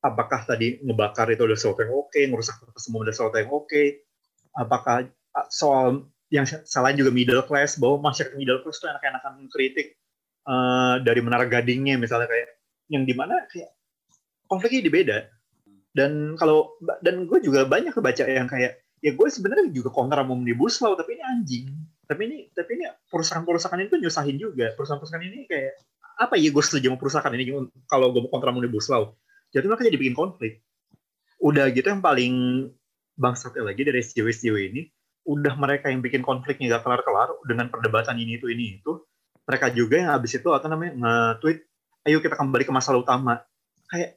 apakah 0.00 0.48
tadi 0.48 0.80
ngebakar 0.80 1.28
itu 1.28 1.44
udah 1.44 1.58
sesuatu 1.60 1.84
yang 1.84 1.92
oke 1.92 2.16
ngerusak 2.18 2.56
kota 2.56 2.80
semua 2.80 3.04
udah 3.04 3.14
sesuatu 3.14 3.36
yang 3.36 3.52
oke 3.52 3.82
apakah 4.56 5.12
ah, 5.36 5.46
soal 5.52 6.08
yang 6.28 6.44
selain 6.44 6.96
juga 6.96 7.08
middle 7.08 7.44
class 7.44 7.80
bahwa 7.80 8.12
masyarakat 8.12 8.36
middle 8.36 8.60
class 8.60 8.80
tuh 8.80 8.92
enak-enakan 8.92 9.48
kritik 9.48 9.96
eh, 10.44 10.94
dari 11.02 11.20
menara 11.24 11.48
gadingnya 11.48 11.96
misalnya 11.96 12.28
kayak 12.28 12.48
yang 12.92 13.04
di 13.04 13.14
mana 13.16 13.44
kayak 13.48 13.72
konfliknya 14.48 14.84
di 14.84 14.92
beda. 14.92 15.18
Dan 15.92 16.36
kalau 16.36 16.78
dan 17.00 17.26
gue 17.26 17.38
juga 17.42 17.64
banyak 17.64 17.96
kebaca 17.96 18.22
yang 18.28 18.46
kayak 18.46 18.80
ya 19.00 19.12
gue 19.14 19.28
sebenarnya 19.30 19.72
juga 19.72 19.88
kontra 19.90 20.22
omnibus 20.22 20.78
law 20.84 20.94
tapi 20.94 21.16
ini 21.16 21.24
anjing. 21.24 21.66
Tapi 22.08 22.20
ini 22.24 22.36
tapi 22.52 22.80
ini 22.80 22.84
perusahaan-perusahaan 23.08 23.80
itu 23.84 23.96
nyusahin 24.00 24.36
juga. 24.36 24.72
Perusahaan-perusahaan 24.76 25.24
ini 25.24 25.48
kayak 25.48 25.74
apa 26.18 26.34
ya 26.36 26.50
gue 26.50 26.62
setuju 26.64 26.92
sama 26.92 26.98
perusahaan 26.98 27.34
ini 27.34 27.44
kalau 27.86 28.10
gue 28.10 28.26
mau 28.26 28.30
kontra 28.32 28.50
omnibus 28.50 28.90
law 28.90 29.14
jadi 29.52 29.64
jadi 29.64 29.96
bikin 29.98 30.16
konflik. 30.16 30.60
Udah 31.40 31.70
gitu 31.72 31.86
yang 31.88 32.02
paling 32.02 32.66
bangsatnya 33.16 33.64
lagi 33.64 33.82
dari 33.86 34.02
SJW 34.02 34.26
SJW 34.30 34.56
ini 34.74 34.82
udah 35.28 35.54
mereka 35.60 35.92
yang 35.92 36.00
bikin 36.00 36.24
konfliknya 36.24 36.80
gak 36.80 36.88
kelar-kelar 36.88 37.28
dengan 37.44 37.68
perdebatan 37.68 38.16
ini 38.16 38.40
itu 38.40 38.48
ini 38.48 38.80
itu 38.80 39.04
mereka 39.44 39.68
juga 39.68 40.00
yang 40.00 40.10
habis 40.16 40.40
itu 40.40 40.48
apa 40.48 40.64
namanya 40.72 40.96
nge-tweet 40.96 41.58
ayo 42.08 42.24
kita 42.24 42.34
kembali 42.34 42.64
ke 42.64 42.72
masalah 42.72 43.04
utama 43.04 43.44
kayak 43.92 44.16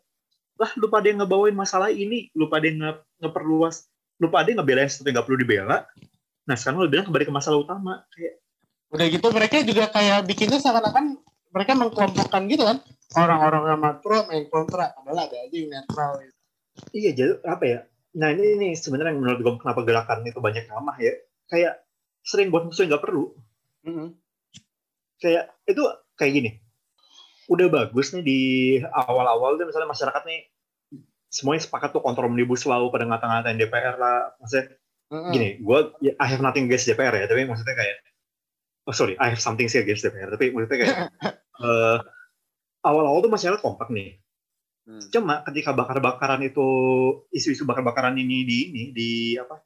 lah 0.56 0.72
lu 0.80 0.88
pada 0.88 1.12
yang 1.12 1.20
ngebawain 1.20 1.56
masalah 1.56 1.92
ini 1.92 2.32
lu 2.32 2.48
pada 2.48 2.64
yang 2.64 2.80
nge 2.80 2.94
ngeperluas 3.28 3.92
lu 4.24 4.32
pada 4.32 4.48
yang 4.48 4.64
ngebelain 4.64 4.88
sesuatu 4.88 5.12
yang 5.12 5.20
gak 5.20 5.28
perlu 5.28 5.40
dibela 5.44 5.78
nah 6.48 6.56
sekarang 6.56 6.80
lu 6.80 6.88
bilang 6.88 7.04
kembali 7.04 7.28
ke 7.28 7.34
masalah 7.36 7.60
utama 7.60 8.08
kayak 8.16 8.42
Udah 8.92 9.08
gitu 9.08 9.28
mereka 9.32 9.64
juga 9.64 9.88
kayak 9.88 10.28
bikinnya 10.28 10.60
seakan-akan 10.60 11.16
mereka 11.52 11.72
mengkelompokkan 11.76 12.42
gitu 12.52 12.64
kan. 12.68 12.78
Orang-orang 13.16 13.64
yang 13.68 13.80
pro 14.04 14.24
main 14.28 14.48
kontra. 14.52 14.92
Padahal 14.96 15.28
ada 15.28 15.36
aja 15.36 15.56
yang 15.56 15.72
netral. 15.72 16.12
Gitu. 16.20 16.36
Iya, 16.96 17.12
jadi 17.16 17.34
apa 17.44 17.64
ya? 17.68 17.80
Nah 18.18 18.30
ini 18.36 18.60
ini 18.60 18.70
sebenarnya 18.76 19.16
menurut 19.16 19.40
gue 19.40 19.54
kenapa 19.62 19.82
gerakan 19.88 20.28
itu 20.28 20.40
banyak 20.40 20.68
ramah 20.68 20.98
ya. 21.00 21.14
Kayak 21.48 21.84
sering 22.26 22.52
buat 22.52 22.68
musuh 22.68 22.84
yang 22.84 22.96
nggak 22.96 23.06
perlu. 23.06 23.36
Mm-hmm. 23.88 24.08
Kayak 25.22 25.46
itu 25.68 25.84
kayak 26.20 26.34
gini. 26.36 26.50
Udah 27.52 27.68
bagus 27.68 28.16
nih 28.16 28.24
di 28.24 28.40
awal-awal 28.84 29.60
tuh 29.60 29.68
misalnya 29.68 29.92
masyarakat 29.92 30.24
nih 30.28 30.42
semuanya 31.32 31.64
sepakat 31.64 31.96
tuh 31.96 32.04
kontrol 32.04 32.28
omnibus 32.28 32.68
law 32.68 32.92
pada 32.92 33.08
ngata-ngatain 33.08 33.60
DPR 33.60 33.96
lah. 33.96 34.36
Maksudnya 34.40 34.82
Mm-hmm. 35.12 35.32
gini, 35.36 35.50
gue 35.60 35.80
ya, 36.08 36.16
I 36.24 36.28
have 36.32 36.40
nothing 36.40 36.72
against 36.72 36.88
DPR 36.88 37.12
ya, 37.12 37.28
tapi 37.28 37.44
maksudnya 37.44 37.76
kayak 37.76 38.00
oh 38.88 38.96
sorry, 38.96 39.20
I 39.20 39.36
have 39.36 39.44
something 39.44 39.68
sih 39.68 39.84
against 39.84 40.08
DPR, 40.08 40.32
tapi 40.32 40.56
maksudnya 40.56 40.88
kayak 40.88 40.98
eh, 41.68 41.98
awal-awal 42.88 43.20
tuh 43.20 43.28
masyarakat 43.28 43.60
kompak 43.60 43.92
nih. 43.92 44.24
Hmm. 44.82 45.04
Cuma 45.14 45.46
ketika 45.46 45.78
bakar-bakaran 45.78 46.42
itu 46.42 46.66
isu-isu 47.30 47.70
bakar-bakaran 47.70 48.18
ini 48.18 48.44
di 48.44 48.58
ini 48.74 48.84
di 48.90 49.10
apa 49.38 49.62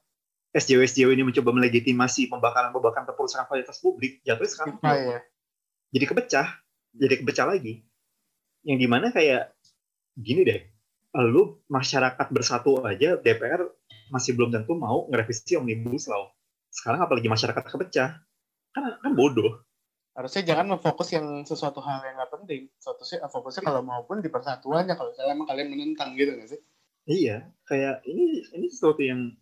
SJW 0.56 0.88
SJW 0.88 1.10
ini 1.20 1.24
mencoba 1.28 1.52
melegitimasi 1.52 2.32
pembakaran-pembakaran 2.32 3.12
perusahaan 3.12 3.44
fasilitas 3.44 3.84
publik, 3.84 4.24
jatuhnya 4.24 4.52
sekarang 4.52 4.76
Apa 4.80 4.96
ya? 4.96 5.20
jadi 5.92 6.06
kepecah, 6.08 6.48
jadi 6.96 7.16
kepecah 7.20 7.46
lagi. 7.52 7.84
Yang 8.64 8.78
di 8.80 8.88
mana 8.88 9.12
kayak 9.12 9.52
gini 10.16 10.48
deh, 10.48 10.64
lu 11.28 11.60
masyarakat 11.68 12.28
bersatu 12.32 12.80
aja 12.88 13.20
DPR 13.20 13.68
masih 14.16 14.32
belum 14.32 14.56
tentu 14.56 14.80
mau 14.80 15.12
ngerevisi 15.12 15.60
omnibus 15.60 16.08
law. 16.08 16.32
Sekarang 16.72 17.04
apalagi 17.04 17.28
masyarakat 17.28 17.64
kepecah, 17.68 18.10
kan 18.72 18.84
kan 19.04 19.12
bodoh. 19.12 19.65
Harusnya 20.16 20.48
jangan 20.48 20.66
memfokus 20.72 21.12
yang 21.12 21.44
sesuatu 21.44 21.84
hal 21.84 22.00
yang 22.08 22.16
nggak 22.16 22.32
penting. 22.32 22.72
Suatu 22.80 23.04
sih 23.04 23.20
fokusnya 23.20 23.68
kalau 23.68 23.84
maupun 23.84 24.24
di 24.24 24.32
persatuannya 24.32 24.96
kalau 24.96 25.12
misalnya 25.12 25.36
emang 25.36 25.48
kalian 25.52 25.70
menentang 25.70 26.16
gitu 26.16 26.32
nggak 26.40 26.50
sih? 26.56 26.62
Iya, 27.06 27.52
kayak 27.68 28.08
ini 28.08 28.48
ini 28.56 28.68
sesuatu 28.72 29.04
yang 29.04 29.36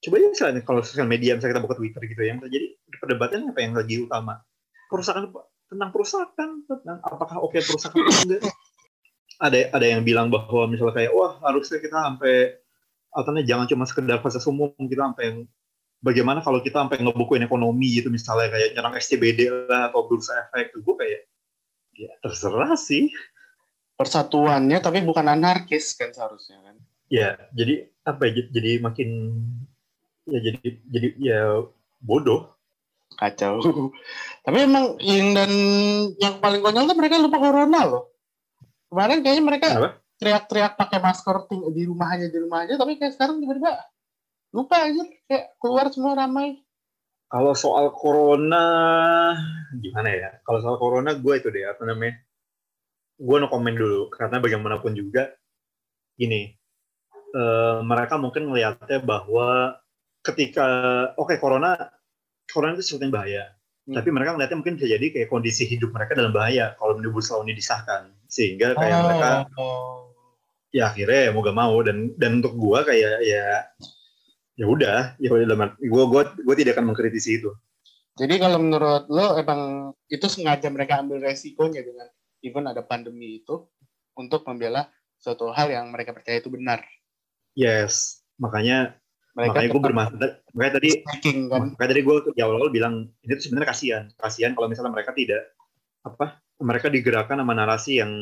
coba 0.00 0.16
aja 0.16 0.28
misalnya 0.32 0.60
kalau 0.64 0.80
sosial 0.80 1.04
media 1.04 1.36
misalnya 1.36 1.60
kita 1.60 1.64
buka 1.68 1.76
Twitter 1.76 2.02
gitu 2.08 2.22
yang 2.24 2.40
terjadi 2.40 2.66
perdebatan 2.96 3.52
apa 3.52 3.60
yang 3.60 3.72
lagi 3.76 4.00
utama 4.00 4.40
perusahaan 4.88 5.28
tentang 5.68 5.90
perusahaan 5.92 6.32
tentang 6.64 6.98
apakah 7.04 7.36
oke 7.44 7.60
perusahaan 7.60 7.92
atau 7.92 8.24
enggak 8.24 8.42
ada 9.40 9.58
ada 9.76 9.86
yang 9.86 10.00
bilang 10.00 10.32
bahwa 10.32 10.68
misalnya 10.72 10.96
kayak 10.96 11.12
wah 11.12 11.36
harusnya 11.44 11.84
kita 11.84 11.96
sampai 12.00 12.56
ataunya 13.12 13.44
jangan 13.44 13.66
cuma 13.68 13.84
sekedar 13.84 14.18
fasilitas 14.24 14.48
umum 14.48 14.72
kita 14.88 15.02
sampai 15.12 15.24
yang 15.28 15.38
bagaimana 16.00 16.40
kalau 16.40 16.64
kita 16.64 16.80
sampai 16.80 17.00
ngebukuin 17.04 17.44
ekonomi 17.44 18.00
gitu 18.00 18.08
misalnya 18.08 18.48
kayak 18.52 18.72
nyerang 18.76 18.94
SCBD 18.96 19.52
lah 19.68 19.92
atau 19.92 20.08
bursa 20.08 20.48
efek 20.48 20.76
gue 20.80 20.94
kayak 20.96 21.20
ya 21.96 22.10
terserah 22.24 22.74
sih 22.76 23.12
Persatuannya 24.00 24.80
tapi 24.80 25.04
bukan 25.04 25.28
anarkis 25.28 25.92
kan 25.92 26.08
seharusnya 26.08 26.56
kan? 26.64 26.76
ya 27.12 27.36
jadi 27.52 27.84
apa 28.08 28.32
ya 28.32 28.48
jadi- 28.48 28.80
makin 28.80 29.08
ya 30.24 30.38
jadi 30.40 30.68
jadi 30.88 31.08
ya 31.20 31.40
bodoh 32.00 32.48
Kacau. 33.10 33.58
tapi 34.46 34.58
emang 34.64 34.96
yang 35.02 35.34
dan 35.34 35.50
yang 36.16 36.38
paling 36.38 36.62
konyol 36.62 36.88
tuh 36.88 36.96
mereka 36.96 37.18
lupa 37.18 37.42
corona 37.42 37.80
loh. 37.84 38.14
Kemarin 38.86 39.20
kayaknya 39.20 39.44
mereka 39.44 39.66
teriak-teriak 40.20 40.76
pakai 40.76 40.98
masker 41.02 41.36
di 41.74 41.82
rumah 41.84 42.12
aja 42.12 42.28
di 42.28 42.38
rumah 42.38 42.68
aja 42.68 42.76
tapi 42.76 43.00
kayak 43.00 43.16
sekarang 43.16 43.40
tiba-tiba 43.40 43.72
lupa 44.50 44.76
aja 44.82 45.02
kayak 45.30 45.54
keluar 45.62 45.86
semua 45.94 46.18
ramai. 46.18 46.58
Kalau 47.30 47.54
soal 47.54 47.94
corona 47.94 48.66
gimana 49.78 50.10
ya? 50.10 50.30
Kalau 50.42 50.58
soal 50.58 50.76
corona 50.82 51.14
gue 51.14 51.34
itu 51.38 51.48
deh 51.50 51.62
apa 51.70 51.86
namanya? 51.86 52.18
Gue 53.20 53.36
no 53.38 53.46
komen 53.46 53.78
dulu 53.78 54.10
karena 54.10 54.42
bagaimanapun 54.42 54.98
juga 54.98 55.30
gini 56.18 56.50
eh, 57.30 57.78
mereka 57.86 58.18
mungkin 58.18 58.50
melihatnya 58.50 58.98
bahwa 59.06 59.78
ketika 60.26 60.66
oke 61.14 61.38
corona 61.38 61.78
corona 62.50 62.74
itu 62.74 62.82
sesuatu 62.82 63.06
yang 63.06 63.14
bahaya. 63.14 63.44
Hmm. 63.86 63.94
Tapi 63.94 64.08
mereka 64.10 64.34
melihatnya 64.34 64.58
mungkin 64.58 64.74
bisa 64.76 64.90
jadi 64.90 65.06
kayak 65.14 65.28
kondisi 65.30 65.64
hidup 65.70 65.94
mereka 65.94 66.18
dalam 66.18 66.34
bahaya 66.34 66.74
kalau 66.76 66.98
omnibus 66.98 67.30
law 67.30 67.46
ini 67.46 67.54
disahkan. 67.54 68.10
Sehingga 68.26 68.74
kayak 68.74 68.98
mereka 69.06 69.30
Oh. 69.54 70.10
ya 70.74 70.90
akhirnya 70.90 71.20
ya 71.26 71.30
mau 71.34 71.42
gak 71.42 71.58
mau 71.58 71.74
dan 71.82 72.14
dan 72.18 72.42
untuk 72.42 72.54
gua 72.58 72.86
kayak 72.86 73.22
ya 73.26 73.70
ya 74.58 74.66
udah 74.66 75.14
ya 75.20 75.30
udah 75.30 75.76
gua 75.86 76.04
gua 76.10 76.22
gua 76.34 76.54
tidak 76.58 76.78
akan 76.78 76.92
mengkritisi 76.92 77.42
itu 77.42 77.50
Jadi 78.18 78.36
kalau 78.36 78.60
menurut 78.60 79.08
lo 79.08 79.38
emang 79.38 79.92
itu 80.12 80.26
sengaja 80.28 80.68
mereka 80.68 81.00
ambil 81.00 81.22
resikonya 81.24 81.80
dengan 81.80 82.10
even 82.44 82.68
ada 82.68 82.84
pandemi 82.84 83.40
itu 83.40 83.64
untuk 84.18 84.44
membela 84.44 84.90
suatu 85.16 85.48
hal 85.52 85.72
yang 85.72 85.88
mereka 85.88 86.12
percaya 86.12 86.40
itu 86.40 86.52
benar. 86.52 86.84
yes 87.56 88.20
makanya 88.40 88.96
Mereka 89.36 89.46
makanya 89.52 89.68
gue 89.70 89.82
bermaksud 89.84 90.18
makanya 90.52 90.72
tadi 90.80 90.90
kan. 91.48 91.72
makanya 91.76 91.90
tadi 91.96 92.02
gue 92.02 92.16
di 92.34 92.40
awal-awal 92.42 92.70
bilang 92.72 92.94
ini 93.24 93.32
tuh 93.38 93.44
sebenarnya 93.46 93.68
kasihan 93.72 94.04
kasihan 94.18 94.52
kalau 94.58 94.66
misalnya 94.68 94.92
mereka 94.92 95.12
tidak 95.14 95.42
apa 96.04 96.40
mereka 96.60 96.86
digerakkan 96.92 97.40
sama 97.40 97.52
narasi 97.56 98.00
yang 98.00 98.20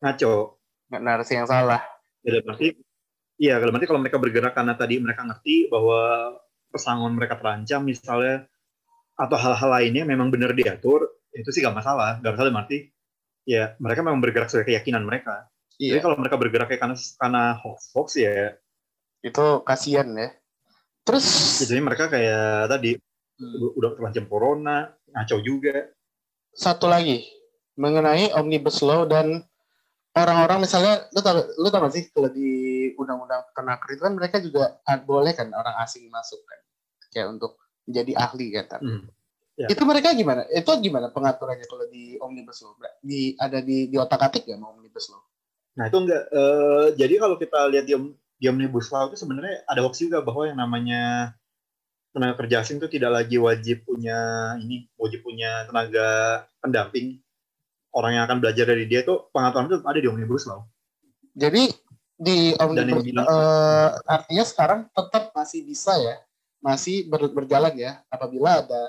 ngaco 0.00 0.60
narasi 0.88 1.32
yang 1.40 1.48
salah. 1.48 1.80
ya 2.22 2.38
dalam 2.38 2.54
arti 2.54 2.76
iya 3.36 3.58
dalam 3.58 3.74
arti 3.74 3.86
kalau 3.86 4.00
mereka 4.00 4.18
bergerak 4.18 4.52
karena 4.54 4.74
tadi 4.74 4.98
mereka 4.98 5.26
ngerti 5.26 5.68
bahwa 5.68 6.34
pesangon 6.70 7.14
mereka 7.14 7.38
terancam 7.38 7.82
misalnya 7.82 8.46
atau 9.14 9.36
hal-hal 9.38 9.70
lainnya 9.70 10.02
memang 10.02 10.30
benar 10.30 10.50
diatur 10.54 11.06
itu 11.30 11.50
sih 11.50 11.62
gak 11.62 11.74
masalah 11.74 12.18
gak 12.22 12.34
masalah 12.34 12.50
dalam 12.50 12.62
arti 12.62 12.90
ya 13.46 13.78
mereka 13.78 14.02
memang 14.02 14.18
bergerak 14.22 14.50
sesuai 14.50 14.66
keyakinan 14.70 15.02
mereka 15.06 15.46
jadi 15.74 15.98
Iya. 15.98 16.02
kalau 16.06 16.14
mereka 16.14 16.38
bergerak 16.38 16.70
karena 16.78 16.94
karena 16.94 17.42
hoax 17.58 17.90
hoax 17.94 18.08
ya 18.14 18.54
Itu 19.24 19.64
kasihan 19.66 20.06
ya. 20.14 20.30
Terus 21.02 21.26
jadi 21.66 21.82
mereka 21.82 22.06
kayak 22.06 22.70
tadi 22.70 22.94
Hmm. 23.34 23.74
udah 23.74 23.98
terancam 23.98 24.30
corona 24.30 24.94
ngaco 25.10 25.42
juga 25.42 25.90
satu 26.54 26.86
lagi 26.86 27.26
mengenai 27.74 28.30
omnibus 28.30 28.78
law 28.78 29.02
dan 29.02 29.42
orang-orang 30.14 30.62
misalnya 30.62 31.04
lu 31.10 31.20
tau 31.20 31.42
lu 31.58 31.68
tau 31.74 31.80
gak 31.84 31.94
sih 31.94 32.04
kalau 32.14 32.30
di 32.30 32.50
undang-undang 32.94 33.42
tenaker 33.50 33.88
itu 33.90 34.02
kan 34.02 34.14
mereka 34.14 34.36
juga 34.38 34.78
boleh 35.02 35.34
kan 35.34 35.50
orang 35.50 35.74
asing 35.82 36.06
masuk 36.06 36.38
kan 36.46 36.60
kayak 37.10 37.28
untuk 37.34 37.58
menjadi 37.84 38.12
ahli 38.16 38.46
kan 38.54 38.80
Hmm. 38.80 39.06
Ya. 39.54 39.70
itu 39.70 39.86
mereka 39.86 40.10
gimana 40.18 40.42
itu 40.50 40.66
gimana 40.82 41.14
pengaturannya 41.14 41.66
kalau 41.70 41.86
di 41.86 42.18
omnibus 42.18 42.58
law 42.66 42.74
di 42.98 43.38
ada 43.38 43.62
di 43.62 43.86
di 43.86 43.94
otak 43.94 44.18
atik 44.26 44.50
ya 44.50 44.58
mau 44.58 44.74
omnibus 44.74 45.14
law 45.14 45.22
Nah 45.74 45.90
itu 45.90 45.98
enggak. 45.98 46.22
eh, 46.30 46.86
jadi 46.94 47.14
kalau 47.18 47.34
kita 47.34 47.66
lihat 47.66 47.86
di, 47.86 47.94
di 48.38 48.46
omnibus 48.46 48.90
law 48.94 49.10
itu 49.10 49.18
sebenarnya 49.18 49.66
ada 49.66 49.82
hoax 49.82 50.02
juga 50.02 50.22
bahwa 50.22 50.46
yang 50.46 50.58
namanya 50.58 51.34
tenaga 52.14 52.46
kerja 52.46 52.62
asing 52.62 52.78
itu 52.78 52.86
tidak 52.86 53.10
lagi 53.10 53.42
wajib 53.42 53.82
punya 53.82 54.14
ini 54.62 54.86
wajib 54.94 55.26
punya 55.26 55.66
tenaga 55.66 56.06
pendamping 56.62 57.18
orang 57.94 58.18
yang 58.18 58.24
akan 58.26 58.38
belajar 58.42 58.66
dari 58.66 58.84
dia 58.90 59.06
itu 59.06 59.14
pengaturan 59.30 59.70
itu 59.70 59.76
ada 59.86 59.98
di 59.98 60.08
omnibus 60.10 60.44
law. 60.44 60.66
jadi 61.34 61.66
di 62.14 62.54
omnibus 62.62 63.02
bilang- 63.02 63.26
eh, 63.26 63.88
artinya 64.06 64.44
sekarang 64.46 64.80
tetap 64.90 65.34
masih 65.34 65.66
bisa 65.66 65.98
ya 65.98 66.18
masih 66.62 67.04
ber- 67.10 67.34
berjalan 67.34 67.74
ya. 67.76 68.00
Apabila 68.08 68.62
ada 68.64 68.82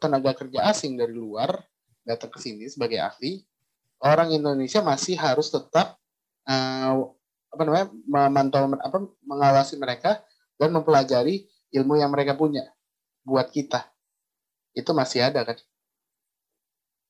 tenaga 0.00 0.32
kerja 0.32 0.64
asing 0.70 0.96
dari 0.96 1.12
luar 1.12 1.60
datang 2.06 2.32
ke 2.32 2.38
sini 2.40 2.64
sebagai 2.68 2.96
ahli 3.00 3.44
orang 4.00 4.32
Indonesia 4.32 4.80
masih 4.80 5.18
harus 5.18 5.50
tetap 5.52 5.98
eh, 6.48 6.92
apa 7.48 7.62
namanya 7.64 7.86
memantau 8.06 8.70
apa 8.78 8.98
mengawasi 9.24 9.74
mereka 9.80 10.22
dan 10.56 10.70
mempelajari 10.72 11.44
ilmu 11.74 11.98
yang 11.98 12.08
mereka 12.14 12.32
punya 12.38 12.64
buat 13.26 13.50
kita. 13.52 13.84
Itu 14.72 14.94
masih 14.94 15.26
ada 15.28 15.42
kan 15.44 15.58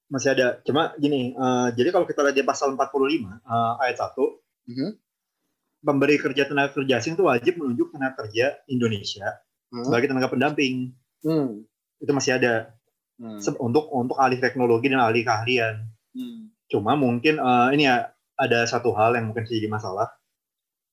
Masih 0.08 0.32
ada. 0.32 0.60
Cuma 0.64 0.96
gini, 0.96 1.32
eh, 1.32 1.68
jadi 1.76 1.92
kalau 1.92 2.08
kita 2.08 2.24
lihat 2.24 2.36
di 2.36 2.44
pasal 2.44 2.72
45 2.72 3.28
eh, 3.28 3.72
ayat 3.84 3.96
1 4.00 4.40
Mhm. 4.68 4.90
pemberi 5.78 6.16
kerja 6.18 6.42
tenaga 6.44 6.74
kerja 6.74 6.98
asing 6.98 7.14
itu 7.14 7.24
wajib 7.24 7.54
menunjuk 7.56 7.94
tenaga 7.94 8.24
kerja 8.24 8.58
Indonesia 8.66 9.38
Hmm. 9.70 9.84
sebagai 9.84 10.10
tenaga 10.10 10.28
pendamping. 10.28 10.90
Hmm. 11.22 11.62
Itu 11.98 12.12
masih 12.12 12.40
ada 12.40 12.72
Hmm. 13.18 13.38
Se- 13.38 13.58
untuk 13.58 13.90
untuk 13.90 14.16
ahli 14.16 14.38
teknologi 14.38 14.88
dan 14.88 15.02
ahli 15.02 15.22
keahlian. 15.22 15.86
Hmm. 16.14 16.50
Cuma 16.66 16.94
mungkin 16.94 17.36
eh, 17.36 17.68
ini 17.74 17.84
ya 17.84 18.10
ada 18.34 18.64
satu 18.64 18.94
hal 18.94 19.14
yang 19.14 19.30
mungkin 19.30 19.44
jadi 19.44 19.68
masalah. 19.68 20.08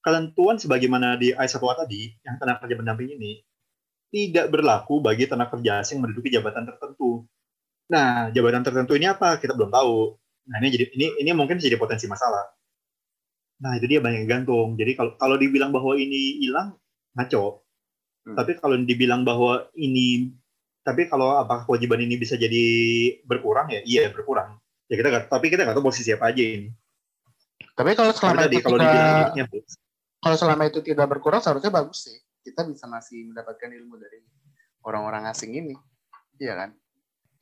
Ketentuan 0.01 0.57
sebagaimana 0.57 1.17
di 1.17 1.33
ayat 1.33 1.49
1 1.49 1.73
tadi, 1.73 2.13
yang 2.21 2.37
tenaga 2.37 2.61
kerja 2.65 2.77
pendamping 2.77 3.09
ini 3.11 3.41
tidak 4.09 4.53
berlaku 4.53 5.01
bagi 5.01 5.25
tenaga 5.25 5.57
kerja 5.57 5.81
asing 5.81 5.97
menduduki 5.97 6.29
jabatan 6.29 6.65
tertentu. 6.65 7.25
Nah, 7.91 8.33
jabatan 8.33 8.65
tertentu 8.65 8.97
ini 8.97 9.09
apa? 9.09 9.37
Kita 9.37 9.53
belum 9.53 9.69
tahu. 9.69 10.17
Nah, 10.49 10.57
ini 10.61 10.69
jadi 10.73 10.85
ini 10.93 11.05
ini 11.21 11.29
mungkin 11.33 11.57
jadi 11.57 11.77
potensi 11.77 12.05
masalah. 12.05 12.45
Nah, 13.61 13.77
itu 13.77 13.85
dia 13.87 13.99
banyak 14.01 14.25
yang 14.25 14.31
gantung. 14.41 14.77
Jadi 14.77 14.97
kalau 14.97 15.11
kalau 15.17 15.35
dibilang 15.37 15.73
bahwa 15.73 15.95
ini 15.97 16.41
hilang, 16.43 16.77
ngaco. 17.13 17.65
Hmm. 18.25 18.35
Tapi 18.37 18.51
kalau 18.57 18.75
dibilang 18.81 19.21
bahwa 19.21 19.69
ini 19.77 20.33
tapi 20.85 21.09
kalau 21.09 21.41
apakah 21.41 21.65
kewajiban 21.65 21.97
ini 22.05 22.13
bisa 22.13 22.37
jadi 22.37 22.65
berkurang 23.25 23.73
ya 23.73 23.81
iya 23.89 24.05
berkurang 24.13 24.61
ya 24.85 25.01
kita 25.01 25.09
nggak 25.09 25.33
tapi 25.33 25.49
kita 25.49 25.65
nggak 25.65 25.81
tahu 25.81 25.89
posisi 25.89 26.13
apa 26.13 26.29
aja 26.29 26.45
ini 26.45 26.69
Tapi 27.73 27.97
kalau 27.97 28.13
Tapi 28.13 28.21
selama 28.21 28.41
tadi 28.45 28.55
itu 28.55 28.65
kalau 28.69 28.77
dibilang 28.77 29.01
tidak, 29.01 29.17
hidupnya 29.17 29.45
kalau 30.25 30.41
selama 30.41 30.63
itu 30.65 30.79
tidak 30.81 31.07
berkurang 31.13 31.37
seharusnya 31.37 31.69
bagus 31.69 32.09
sih. 32.09 32.17
Kita 32.41 32.65
bisa 32.65 32.89
masih 32.89 33.29
mendapatkan 33.29 33.69
ilmu 33.69 33.93
dari 34.01 34.25
orang-orang 34.81 35.29
asing 35.29 35.53
ini, 35.53 35.77
iya 36.41 36.57
kan? 36.57 36.69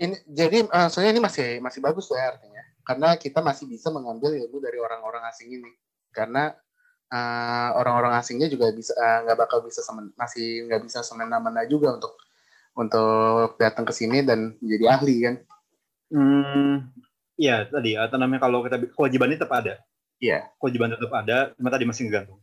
Ini 0.03 0.15
jadi 0.27 0.67
eh, 0.67 0.83
maksudnya 0.91 1.11
ini 1.15 1.21
masih 1.23 1.47
masih 1.63 1.79
bagus 1.79 2.11
ya 2.11 2.35
artinya, 2.35 2.59
karena 2.83 3.15
kita 3.15 3.39
masih 3.39 3.71
bisa 3.71 3.87
mengambil 3.87 4.35
ilmu 4.35 4.59
dari 4.59 4.75
orang-orang 4.83 5.23
asing 5.31 5.47
ini, 5.55 5.71
karena 6.11 6.51
eh, 7.07 7.69
orang-orang 7.79 8.19
asingnya 8.19 8.51
juga 8.51 8.67
bisa 8.75 8.91
eh, 8.99 9.17
nggak 9.23 9.37
bakal 9.47 9.63
bisa 9.63 9.79
semen, 9.79 10.11
masih 10.19 10.67
nggak 10.67 10.81
bisa 10.83 10.99
semena-mena 11.07 11.63
juga 11.71 11.95
untuk 11.95 12.19
untuk 12.73 13.53
datang 13.61 13.85
ke 13.85 13.93
sini 13.93 14.25
dan 14.25 14.57
menjadi 14.57 14.85
ahli 14.97 15.15
kan? 15.23 15.35
hmm, 16.13 16.73
iya 17.37 17.65
tadi 17.69 17.97
atau 17.97 18.17
namanya 18.17 18.49
kalau 18.49 18.65
kita 18.65 18.77
kewajiban 18.93 19.29
ini 19.33 19.37
tetap 19.37 19.53
ada 19.53 19.81
Iya. 20.21 20.47
kewajiban 20.61 20.93
tetap 20.93 21.11
ada 21.13 21.51
cuma 21.57 21.69
tadi 21.73 21.85
masih 21.85 22.07
ngegantung 22.07 22.39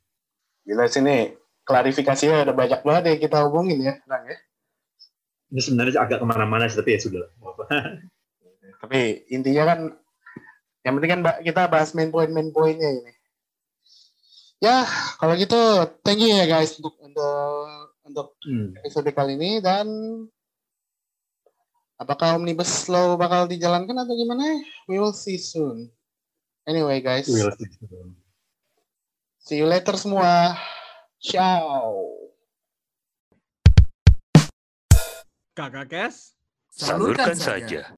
Gila 0.66 0.86
sini 0.86 1.34
klarifikasinya 1.64 2.44
ada 2.44 2.52
banyak 2.52 2.80
banget 2.82 3.02
yang 3.14 3.20
kita 3.30 3.38
hubungin 3.46 3.78
ya, 3.80 3.94
Rang 4.04 4.26
ya. 4.26 4.36
Ini 5.50 5.60
sebenarnya 5.60 5.98
agak 5.98 6.22
ke 6.22 6.26
mana-mana 6.26 6.70
sih 6.70 6.78
tapi 6.78 6.94
ya 6.94 7.00
sudah. 7.02 7.24
Tapi 8.80 9.28
intinya 9.28 9.64
kan 9.68 9.78
yang 10.80 10.96
penting 10.96 11.12
kan 11.12 11.20
kita 11.44 11.68
bahas 11.68 11.92
main 11.92 12.08
point 12.08 12.32
main 12.32 12.48
pointnya 12.48 12.88
ini. 12.88 13.12
Ya, 14.60 14.84
kalau 15.20 15.36
gitu 15.36 15.56
thank 16.00 16.20
you 16.20 16.32
ya 16.32 16.48
guys 16.48 16.76
untuk 16.80 16.96
untuk 17.00 17.92
untuk 18.04 18.28
Hmm. 18.42 18.72
episode 18.80 19.12
kali 19.12 19.36
ini 19.36 19.60
dan 19.60 19.86
apakah 22.00 22.40
omnibus 22.40 22.88
law 22.88 23.14
bakal 23.20 23.44
dijalankan 23.44 23.94
atau 24.00 24.16
gimana? 24.16 24.64
We 24.88 24.96
will 24.96 25.12
see 25.12 25.36
soon. 25.36 25.92
Anyway 26.64 27.04
guys, 27.04 27.28
see 29.44 29.60
you 29.60 29.68
later 29.68 29.96
semua. 29.96 30.56
Ciao. 31.20 32.19
Kakak 35.60 35.86
Kes. 35.92 36.32
Salurkan 36.72 37.36
saja. 37.36 37.84